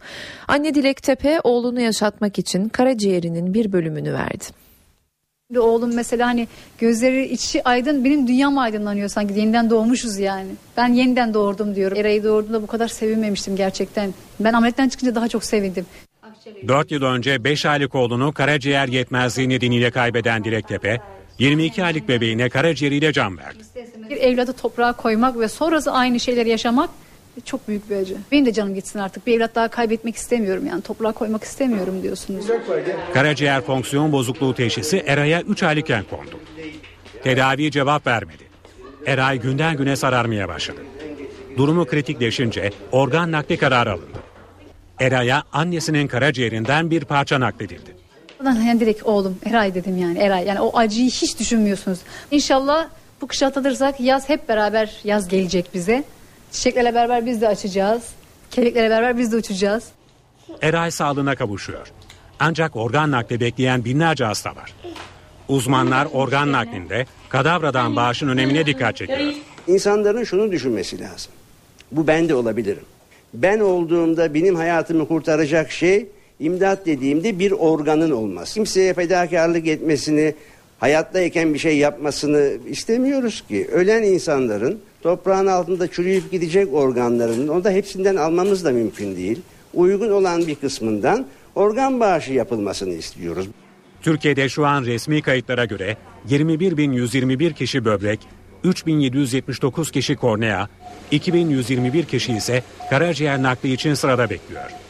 [0.48, 4.46] Anne Dilek Tepe oğlunu yaşatmak için karaciğerinin bir bölümünü verdi.
[5.52, 6.48] Bir oğlum mesela hani
[6.80, 10.50] gözleri içi aydın benim dünyam aydınlanıyor sanki yeniden doğmuşuz yani.
[10.78, 11.98] Ben yeniden doğurdum diyorum.
[11.98, 14.14] Eray'ı doğurduğumda bu kadar sevinmemiştim gerçekten.
[14.40, 15.86] Ben ameliyattan çıkınca daha çok sevindim.
[16.68, 20.98] 4 yıl önce 5 aylık oğlunu karaciğer yetmezliği nedeniyle kaybeden Dilek Tepe,
[21.40, 23.64] 22 aylık bebeğine karaciğeriyle can verdi.
[24.10, 26.90] Bir evladı toprağa koymak ve sonrası aynı şeyleri yaşamak
[27.46, 28.18] çok büyük bir acı.
[28.32, 29.28] Benim de canım gitsin artık.
[29.28, 30.82] Bir evlat daha kaybetmek istemiyorum yani.
[30.82, 32.46] Toprağa koymak istemiyorum diyorsunuz.
[33.14, 36.40] Karaciğer fonksiyon bozukluğu teşhisi Eray'a 3 aylıkken kondu.
[37.24, 38.44] Tedavi cevap vermedi.
[39.06, 40.80] Eray günden güne sararmaya başladı.
[41.58, 44.20] Durumu kritikleşince organ nakli kararı alındı.
[45.00, 48.05] Eray'a annesinin karaciğerinden bir parça nakledildi.
[48.46, 50.46] Ben yani direkt oğlum Eray dedim yani Eray.
[50.46, 52.00] Yani o acıyı hiç düşünmüyorsunuz.
[52.32, 52.88] İnşallah
[53.22, 56.04] bu kışı atlatırsak yaz hep beraber yaz gelecek bize.
[56.52, 58.04] Çiçeklerle beraber biz de açacağız.
[58.52, 59.84] Keleklerle beraber biz de uçacağız.
[60.62, 61.92] Eray sağlığına kavuşuyor.
[62.40, 64.74] Ancak organ nakli bekleyen binlerce hasta var.
[65.48, 69.34] Uzmanlar organ naklinde kadavradan bağışın önemine dikkat çekiyor.
[69.68, 71.32] İnsanların şunu düşünmesi lazım.
[71.92, 72.86] Bu ben de olabilirim.
[73.34, 76.08] Ben olduğumda benim hayatımı kurtaracak şey
[76.40, 78.54] imdat dediğimde bir organın olması.
[78.54, 80.36] Kimseye fedakarlık etmesini,
[80.80, 83.68] hayattayken bir şey yapmasını istemiyoruz ki.
[83.72, 89.42] Ölen insanların toprağın altında çürüyüp gidecek organlarının, o da hepsinden almamız da mümkün değil.
[89.74, 91.26] Uygun olan bir kısmından
[91.56, 93.48] organ bağışı yapılmasını istiyoruz.
[94.02, 95.98] Türkiye'de şu an resmi kayıtlara göre
[96.30, 98.20] 21.121 kişi böbrek,
[98.64, 100.68] 3.779 kişi kornea,
[101.12, 104.85] 2.121 kişi ise karaciğer nakli için sırada bekliyor.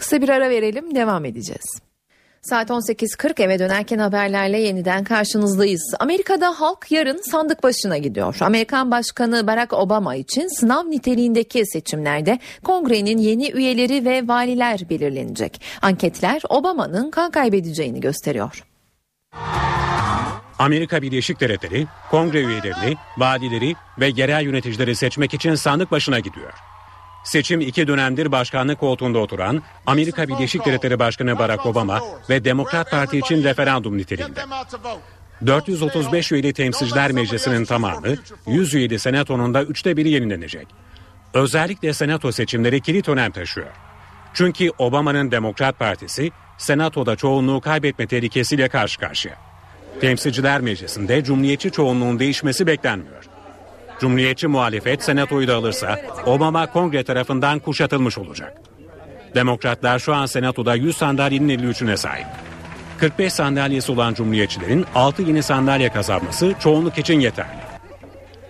[0.00, 1.80] Kısa bir ara verelim devam edeceğiz.
[2.42, 5.94] Saat 18.40 eve dönerken haberlerle yeniden karşınızdayız.
[6.00, 8.36] Amerika'da halk yarın sandık başına gidiyor.
[8.40, 15.60] Amerikan Başkanı Barack Obama için sınav niteliğindeki seçimlerde kongrenin yeni üyeleri ve valiler belirlenecek.
[15.82, 18.64] Anketler Obama'nın kan kaybedeceğini gösteriyor.
[20.58, 26.69] Amerika Birleşik Devletleri kongre üyelerini, valileri ve yerel yöneticileri seçmek için sandık başına gidiyor.
[27.24, 32.00] Seçim iki dönemdir başkanlık koltuğunda oturan Amerika Birleşik Devletleri Başkanı Barack Obama
[32.30, 34.40] ve Demokrat Parti için referandum niteliğinde.
[35.46, 38.14] 435 üyeli temsilciler meclisinin tamamı
[38.46, 40.66] 100 üyeli senatonun da üçte biri yenilenecek.
[41.34, 43.70] Özellikle senato seçimleri kilit önem taşıyor.
[44.34, 49.34] Çünkü Obama'nın Demokrat Partisi senatoda çoğunluğu kaybetme tehlikesiyle karşı karşıya.
[50.00, 53.19] Temsilciler Meclisi'nde cumhuriyetçi çoğunluğun değişmesi beklenmiyor.
[54.00, 58.56] Cumhuriyetçi muhalefet senatoyu da alırsa Obama kongre tarafından kuşatılmış olacak.
[59.34, 62.26] Demokratlar şu an senatoda 100 sandalyenin 53'üne sahip.
[62.98, 67.60] 45 sandalyesi olan cumhuriyetçilerin 6 yeni sandalye kazanması çoğunluk için yeterli.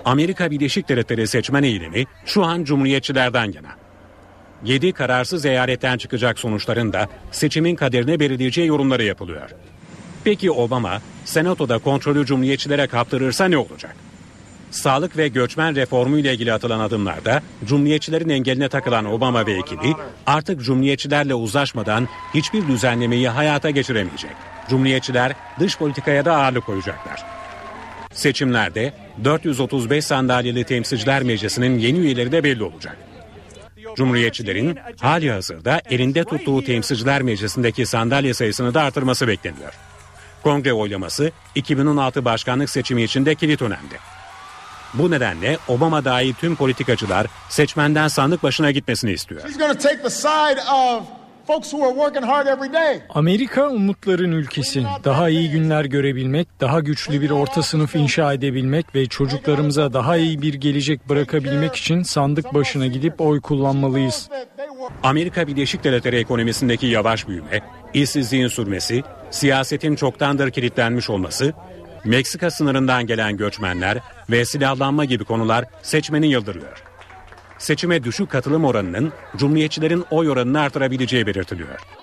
[0.05, 3.71] Amerika Birleşik Devletleri seçmen eğilimi şu an cumhuriyetçilerden yana.
[4.65, 9.51] 7 kararsız eyaletten çıkacak sonuçların da seçimin kaderine belirleyeceği yorumları yapılıyor.
[10.25, 13.97] Peki Obama senatoda kontrolü cumhuriyetçilere kaptırırsa ne olacak?
[14.71, 19.95] Sağlık ve göçmen reformu ile ilgili atılan adımlarda Cumhuriyetçilerin engeline takılan Obama ve ekibi
[20.27, 24.31] artık Cumhuriyetçilerle uzlaşmadan hiçbir düzenlemeyi hayata geçiremeyecek.
[24.69, 27.25] Cumhuriyetçiler dış politikaya da ağırlık koyacaklar.
[28.13, 28.93] Seçimlerde
[29.25, 32.97] 435 sandalyeli temsilciler meclisinin yeni üyeleri de belli olacak.
[33.97, 39.73] Cumhuriyetçilerin hali hazırda elinde tuttuğu temsilciler meclisindeki sandalye sayısını da artırması bekleniyor.
[40.43, 44.20] Kongre oylaması 2016 başkanlık seçimi için de kilit önemli.
[44.95, 49.41] Bu nedenle Obama dahil tüm politikacılar seçmenden sandık başına gitmesini istiyor.
[53.15, 54.85] Amerika umutların ülkesi.
[55.05, 60.43] Daha iyi günler görebilmek, daha güçlü bir orta sınıf inşa edebilmek ve çocuklarımıza daha iyi
[60.43, 64.29] bir gelecek bırakabilmek için sandık başına gidip oy kullanmalıyız.
[65.03, 67.61] Amerika Birleşik Devletleri ekonomisindeki yavaş büyüme,
[67.95, 71.53] işsizliğin sürmesi, siyasetin çoktandır kilitlenmiş olması,
[72.05, 73.99] Meksika sınırından gelen göçmenler
[74.31, 76.83] ve silahlanma gibi konular seçmeni yıldırıyor.
[77.59, 82.00] Seçime düşük katılım oranının Cumhuriyetçilerin oy oranını artırabileceği belirtiliyor.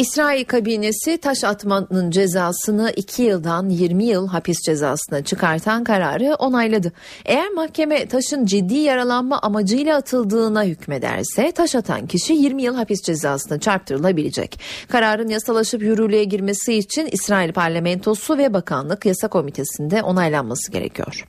[0.00, 6.92] İsrail kabinesi taş atmanın cezasını 2 yıldan 20 yıl hapis cezasına çıkartan kararı onayladı.
[7.24, 13.60] Eğer mahkeme taşın ciddi yaralanma amacıyla atıldığına hükmederse taş atan kişi 20 yıl hapis cezasına
[13.60, 14.60] çarptırılabilecek.
[14.88, 21.24] Kararın yasalaşıp yürürlüğe girmesi için İsrail parlamentosu ve bakanlık yasa komitesinde onaylanması gerekiyor.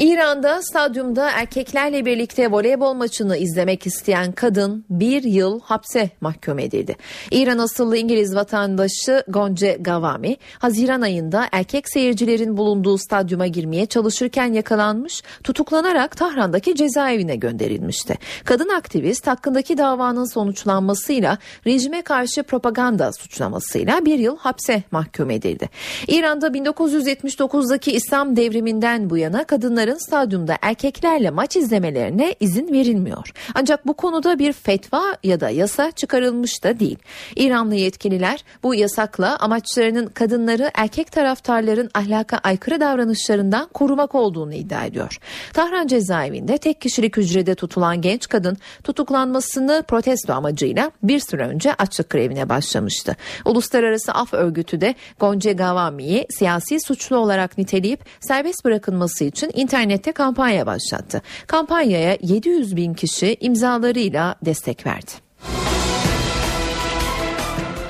[0.00, 6.96] İran'da stadyumda erkeklerle birlikte voleybol maçını izlemek isteyen kadın bir yıl hapse mahkum edildi.
[7.30, 15.22] İran asıllı İngiliz vatandaşı Gonce Gavami, Haziran ayında erkek seyircilerin bulunduğu stadyuma girmeye çalışırken yakalanmış,
[15.44, 18.18] tutuklanarak Tahran'daki cezaevine gönderilmişti.
[18.44, 25.68] Kadın aktivist hakkındaki davanın sonuçlanmasıyla rejime karşı propaganda suçlamasıyla bir yıl hapse mahkum edildi.
[26.08, 33.32] İran'da 1979'daki İslam devriminden bu yana kadınların stadyumda erkeklerle maç izlemelerine izin verilmiyor.
[33.54, 36.98] Ancak bu konuda bir fetva ya da yasa çıkarılmış da değil.
[37.36, 45.18] İranlı yetkililer bu yasakla amaçlarının kadınları erkek taraftarların ahlaka aykırı davranışlarından korumak olduğunu iddia ediyor.
[45.52, 52.10] Tahran cezaevinde tek kişilik hücrede tutulan genç kadın tutuklanmasını protesto amacıyla bir süre önce açlık
[52.10, 53.16] grevine başlamıştı.
[53.44, 60.66] Uluslararası Af Örgütü de Gonce Gavami'yi siyasi suçlu olarak niteleyip serbest bırakılması için internette kampanya
[60.66, 61.22] başlattı.
[61.46, 65.10] Kampanyaya 700 bin kişi imzalarıyla destek verdi.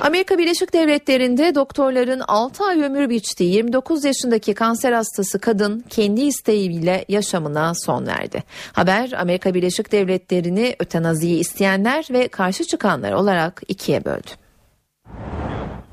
[0.01, 7.05] Amerika Birleşik Devletleri'nde doktorların 6 ay ömür biçtiği 29 yaşındaki kanser hastası kadın kendi isteğiyle
[7.09, 8.43] yaşamına son verdi.
[8.73, 14.29] Haber Amerika Birleşik Devletleri'ni ötenaziyi isteyenler ve karşı çıkanlar olarak ikiye böldü.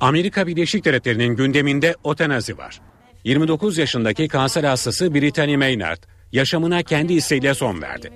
[0.01, 2.81] Amerika Birleşik Devletleri'nin gündeminde otenazi var.
[3.28, 6.02] 29 yaşındaki kanser hastası Brittany Maynard
[6.32, 8.12] yaşamına kendi isteğiyle son verdi.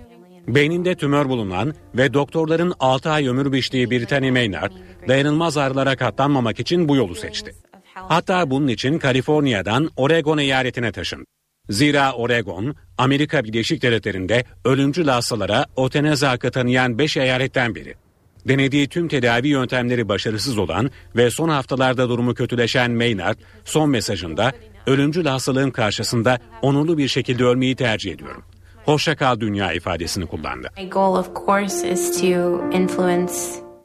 [0.48, 4.72] Beyninde tümör bulunan ve doktorların 6 ay ömür biçtiği Brittany Maynard
[5.08, 7.52] dayanılmaz ağrılara katlanmamak için bu yolu seçti.
[7.94, 11.24] Hatta bunun için Kaliforniya'dan Oregon eyaletine taşındı.
[11.68, 17.94] Zira Oregon, Amerika Birleşik Devletleri'nde ölümcül hastalara otenazi hakkı tanıyan 5 eyaletten biri.
[18.48, 24.52] Denediği tüm tedavi yöntemleri başarısız olan ve son haftalarda durumu kötüleşen Maynard son mesajında
[24.86, 28.44] ölümcül hastalığın karşısında onurlu bir şekilde ölmeyi tercih ediyorum.
[28.84, 30.68] Hoşça kal dünya ifadesini kullandı.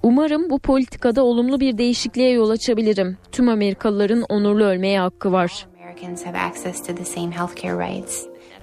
[0.04, 3.18] Umarım bu politikada olumlu bir değişikliğe yol açabilirim.
[3.32, 5.68] Tüm Amerikalıların onurlu ölmeye hakkı var.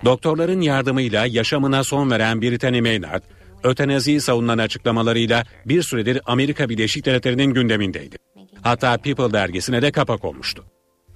[0.04, 3.22] Doktorların yardımıyla yaşamına son veren Brittany Maynard,
[3.62, 8.16] ötenaziyi savunan açıklamalarıyla bir süredir Amerika Birleşik Devletleri'nin gündemindeydi.
[8.62, 10.64] Hatta People dergisine de kapak olmuştu.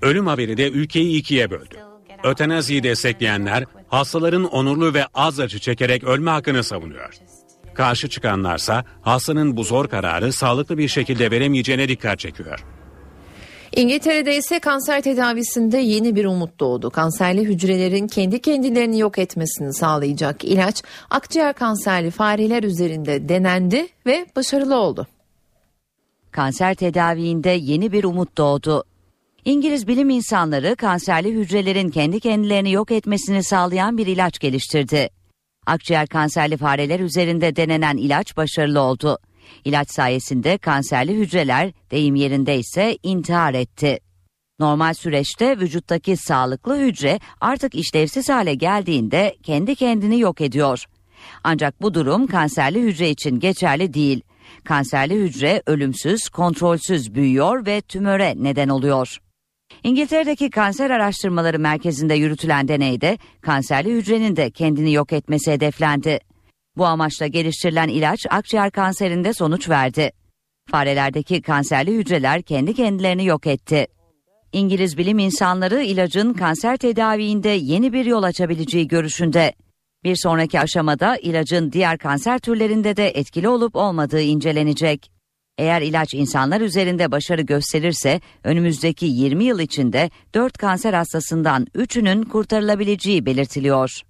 [0.02, 1.76] Ölüm haberi de ülkeyi ikiye böldü.
[2.24, 7.14] Ötenaziyi destekleyenler hastaların onurlu ve az acı çekerek ölme hakkını savunuyor.
[7.74, 12.64] Karşı çıkanlarsa hastanın bu zor kararı sağlıklı bir şekilde veremeyeceğine dikkat çekiyor.
[13.76, 16.90] İngiltere'de ise kanser tedavisinde yeni bir umut doğdu.
[16.90, 24.76] Kanserli hücrelerin kendi kendilerini yok etmesini sağlayacak ilaç akciğer kanserli fareler üzerinde denendi ve başarılı
[24.76, 25.06] oldu.
[26.30, 28.84] Kanser tedaviinde yeni bir umut doğdu.
[29.48, 35.10] İngiliz bilim insanları kanserli hücrelerin kendi kendilerini yok etmesini sağlayan bir ilaç geliştirdi.
[35.66, 39.18] Akciğer kanserli fareler üzerinde denenen ilaç başarılı oldu.
[39.64, 43.98] İlaç sayesinde kanserli hücreler deyim yerinde ise intihar etti.
[44.60, 50.84] Normal süreçte vücuttaki sağlıklı hücre artık işlevsiz hale geldiğinde kendi kendini yok ediyor.
[51.44, 54.20] Ancak bu durum kanserli hücre için geçerli değil.
[54.64, 59.18] Kanserli hücre ölümsüz, kontrolsüz büyüyor ve tümöre neden oluyor.
[59.88, 66.18] İngiltere'deki Kanser Araştırmaları Merkezi'nde yürütülen deneyde kanserli hücrenin de kendini yok etmesi hedeflendi.
[66.76, 70.12] Bu amaçla geliştirilen ilaç akciğer kanserinde sonuç verdi.
[70.70, 73.86] Farelerdeki kanserli hücreler kendi kendilerini yok etti.
[74.52, 79.52] İngiliz bilim insanları ilacın kanser tedaviinde yeni bir yol açabileceği görüşünde.
[80.04, 85.17] Bir sonraki aşamada ilacın diğer kanser türlerinde de etkili olup olmadığı incelenecek.
[85.58, 93.26] Eğer ilaç insanlar üzerinde başarı gösterirse önümüzdeki 20 yıl içinde 4 kanser hastasından 3'ünün kurtarılabileceği
[93.26, 94.02] belirtiliyor.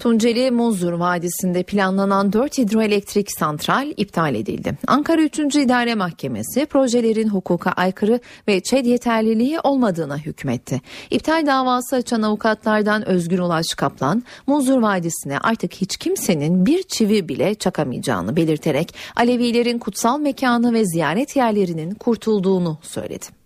[0.00, 4.78] Tunceli Muzur Vadisi'nde planlanan 4 hidroelektrik santral iptal edildi.
[4.86, 5.38] Ankara 3.
[5.38, 10.80] İdare Mahkemesi projelerin hukuka aykırı ve ÇED yeterliliği olmadığına hükmetti.
[11.10, 17.54] İptal davası açan avukatlardan Özgür Ulaş Kaplan, Muzur Vadisi'ne artık hiç kimsenin bir çivi bile
[17.54, 23.39] çakamayacağını belirterek Alevilerin kutsal mekanı ve ziyaret yerlerinin kurtulduğunu söyledi.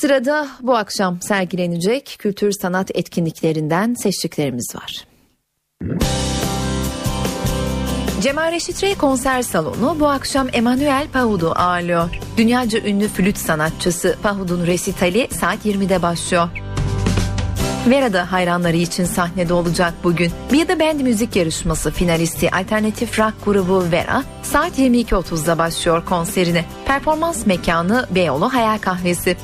[0.00, 5.04] Sırada bu akşam sergilenecek kültür sanat etkinliklerinden seçtiklerimiz var.
[8.22, 12.10] Cemal Reşit Rey konser salonu bu akşam Emanuel Pahud'u ağırlıyor.
[12.36, 16.48] Dünyaca ünlü flüt sanatçısı Pahud'un resitali saat 20'de başlıyor.
[17.86, 20.32] Vera da hayranları için sahnede olacak bugün.
[20.52, 26.64] Bir de band müzik yarışması finalisti alternatif rock grubu Vera saat 22.30'da başlıyor konserine.
[26.86, 29.36] Performans mekanı Beyoğlu Hayal Kahvesi.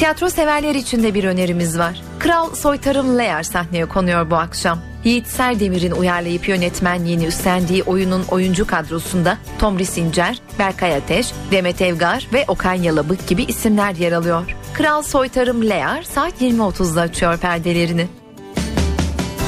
[0.00, 2.02] Tiyatro severler için de bir önerimiz var.
[2.18, 4.78] Kral Soytarım Lear sahneye konuyor bu akşam.
[5.04, 12.44] Yiğit Serdemir'in uyarlayıp yönetmenliğini üstlendiği oyunun oyuncu kadrosunda Tomri Sincer, Berkay Ateş, Demet Evgar ve
[12.48, 14.56] Okan Yalabık gibi isimler yer alıyor.
[14.74, 18.06] Kral Soytarım Lear saat 20.30'da açıyor perdelerini.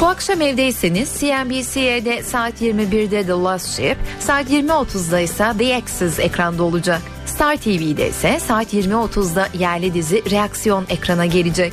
[0.02, 6.62] Bu akşam evdeyseniz CNBC'de saat 21'de The Last Ship, saat 20.30'da ise The Axis ekranda
[6.62, 7.02] olacak.
[7.26, 11.72] Star TV'de ise saat 20.30'da yerli dizi Reaksiyon ekrana gelecek.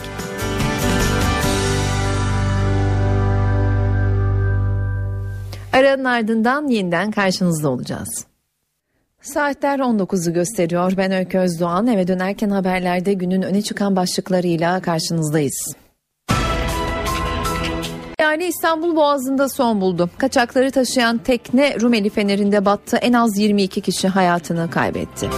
[5.73, 8.25] Aranın ardından yeniden karşınızda olacağız.
[9.21, 10.93] Saatler 19'u gösteriyor.
[10.97, 11.87] Ben Öykü Özdoğan.
[11.87, 15.73] Eve dönerken haberlerde günün öne çıkan başlıklarıyla karşınızdayız.
[18.19, 20.09] Yani İstanbul Boğazı'nda son buldu.
[20.17, 22.97] Kaçakları taşıyan tekne Rumeli Feneri'nde battı.
[22.97, 25.29] En az 22 kişi hayatını kaybetti.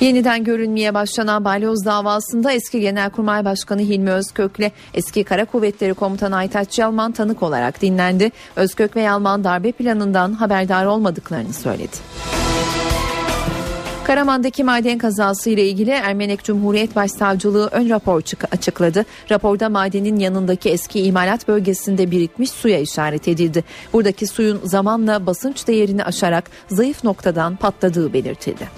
[0.00, 6.78] Yeniden görünmeye başlanan balyoz davasında eski Genelkurmay Başkanı Hilmi Özkök'le eski Kara Kuvvetleri Komutanı Aytaç
[6.78, 8.30] Yalman tanık olarak dinlendi.
[8.56, 11.96] Özkök ve Yalman darbe planından haberdar olmadıklarını söyledi.
[14.08, 18.22] Karaman'daki maden kazası ile ilgili Ermenek Cumhuriyet Başsavcılığı ön rapor
[18.52, 19.04] açıkladı.
[19.30, 23.64] Raporda madenin yanındaki eski imalat bölgesinde birikmiş suya işaret edildi.
[23.92, 28.68] Buradaki suyun zamanla basınç değerini aşarak zayıf noktadan patladığı belirtildi.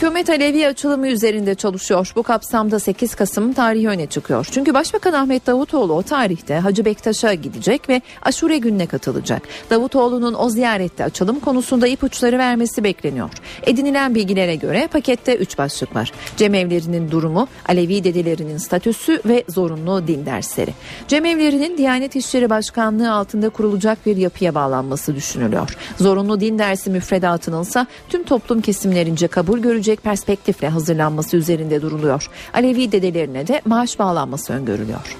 [0.00, 2.12] Hükümet Alevi açılımı üzerinde çalışıyor.
[2.16, 4.48] Bu kapsamda 8 Kasım tarihi öne çıkıyor.
[4.50, 9.42] Çünkü Başbakan Ahmet Davutoğlu o tarihte Hacı Bektaş'a gidecek ve aşure gününe katılacak.
[9.70, 13.30] Davutoğlu'nun o ziyarette açılım konusunda ipuçları vermesi bekleniyor.
[13.62, 16.12] Edinilen bilgilere göre pakette 3 başlık var.
[16.36, 20.74] Cemevlerinin durumu, Alevi dedelerinin statüsü ve zorunlu din dersleri.
[21.08, 25.76] Cemevlerinin Diyanet İşleri Başkanlığı altında kurulacak bir yapıya bağlanması düşünülüyor.
[25.98, 32.30] Zorunlu din dersi müfredatının ise tüm toplum kesimlerince kabul görecek görecek perspektifle hazırlanması üzerinde duruluyor.
[32.54, 35.16] Alevi dedelerine de maaş bağlanması öngörülüyor.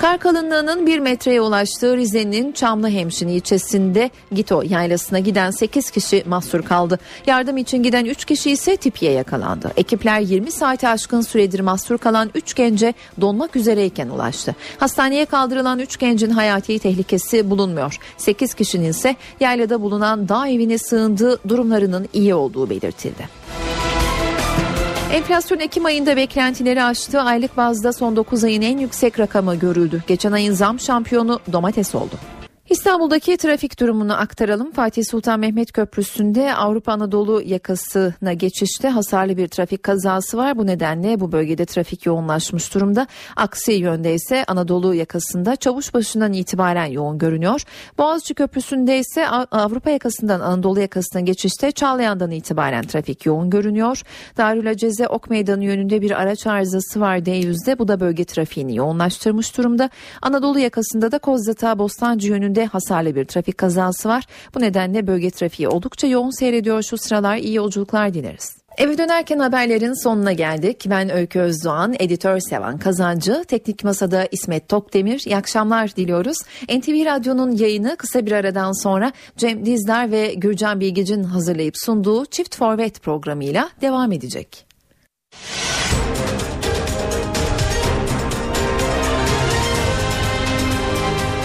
[0.00, 6.98] Kar kalınlığının 1 metreye ulaştığı Rize'nin Çamlıhemşin ilçesinde Gito yaylasına giden 8 kişi mahsur kaldı.
[7.26, 9.72] Yardım için giden 3 kişi ise tipiye yakalandı.
[9.76, 14.54] Ekipler 20 saate aşkın süredir mahsur kalan 3 gence donmak üzereyken ulaştı.
[14.78, 17.98] Hastaneye kaldırılan 3 gencin hayati tehlikesi bulunmuyor.
[18.16, 23.28] 8 kişinin ise yaylada bulunan dağ evine sığındığı durumlarının iyi olduğu belirtildi.
[25.12, 27.20] Enflasyon Ekim ayında beklentileri aştı.
[27.20, 30.02] Aylık bazda son 9 ayın en yüksek rakamı görüldü.
[30.06, 32.14] Geçen ayın zam şampiyonu domates oldu.
[32.70, 34.72] İstanbul'daki trafik durumunu aktaralım.
[34.72, 40.58] Fatih Sultan Mehmet Köprüsü'nde Avrupa Anadolu yakasına geçişte hasarlı bir trafik kazası var.
[40.58, 43.06] Bu nedenle bu bölgede trafik yoğunlaşmış durumda.
[43.36, 47.62] Aksi yönde ise Anadolu yakasında Çavuşbaşı'ndan itibaren yoğun görünüyor.
[47.98, 54.02] Boğaziçi Köprüsü'nde ise Avrupa yakasından Anadolu yakasına geçişte Çağlayan'dan itibaren trafik yoğun görünüyor.
[54.36, 57.78] Darül Aceze Ok Meydanı yönünde bir araç arızası var D100'de.
[57.78, 59.90] Bu da bölge trafiğini yoğunlaştırmış durumda.
[60.22, 64.24] Anadolu yakasında da Kozdata Bostancı yönünde hasarlı bir trafik kazası var.
[64.54, 67.36] Bu nedenle bölge trafiği oldukça yoğun seyrediyor şu sıralar.
[67.36, 68.60] İyi yolculuklar dileriz.
[68.78, 70.84] Eve dönerken haberlerin sonuna geldik.
[70.90, 75.22] Ben Öykü Özdoğan, editör Sevan Kazancı, teknik masada İsmet Tokdemir.
[75.26, 76.36] İyi akşamlar diliyoruz.
[76.62, 82.56] NTV Radyo'nun yayını kısa bir aradan sonra Cem Dizdar ve Gürcan Bilgic'in hazırlayıp sunduğu Çift
[82.56, 84.66] Forvet programıyla devam edecek.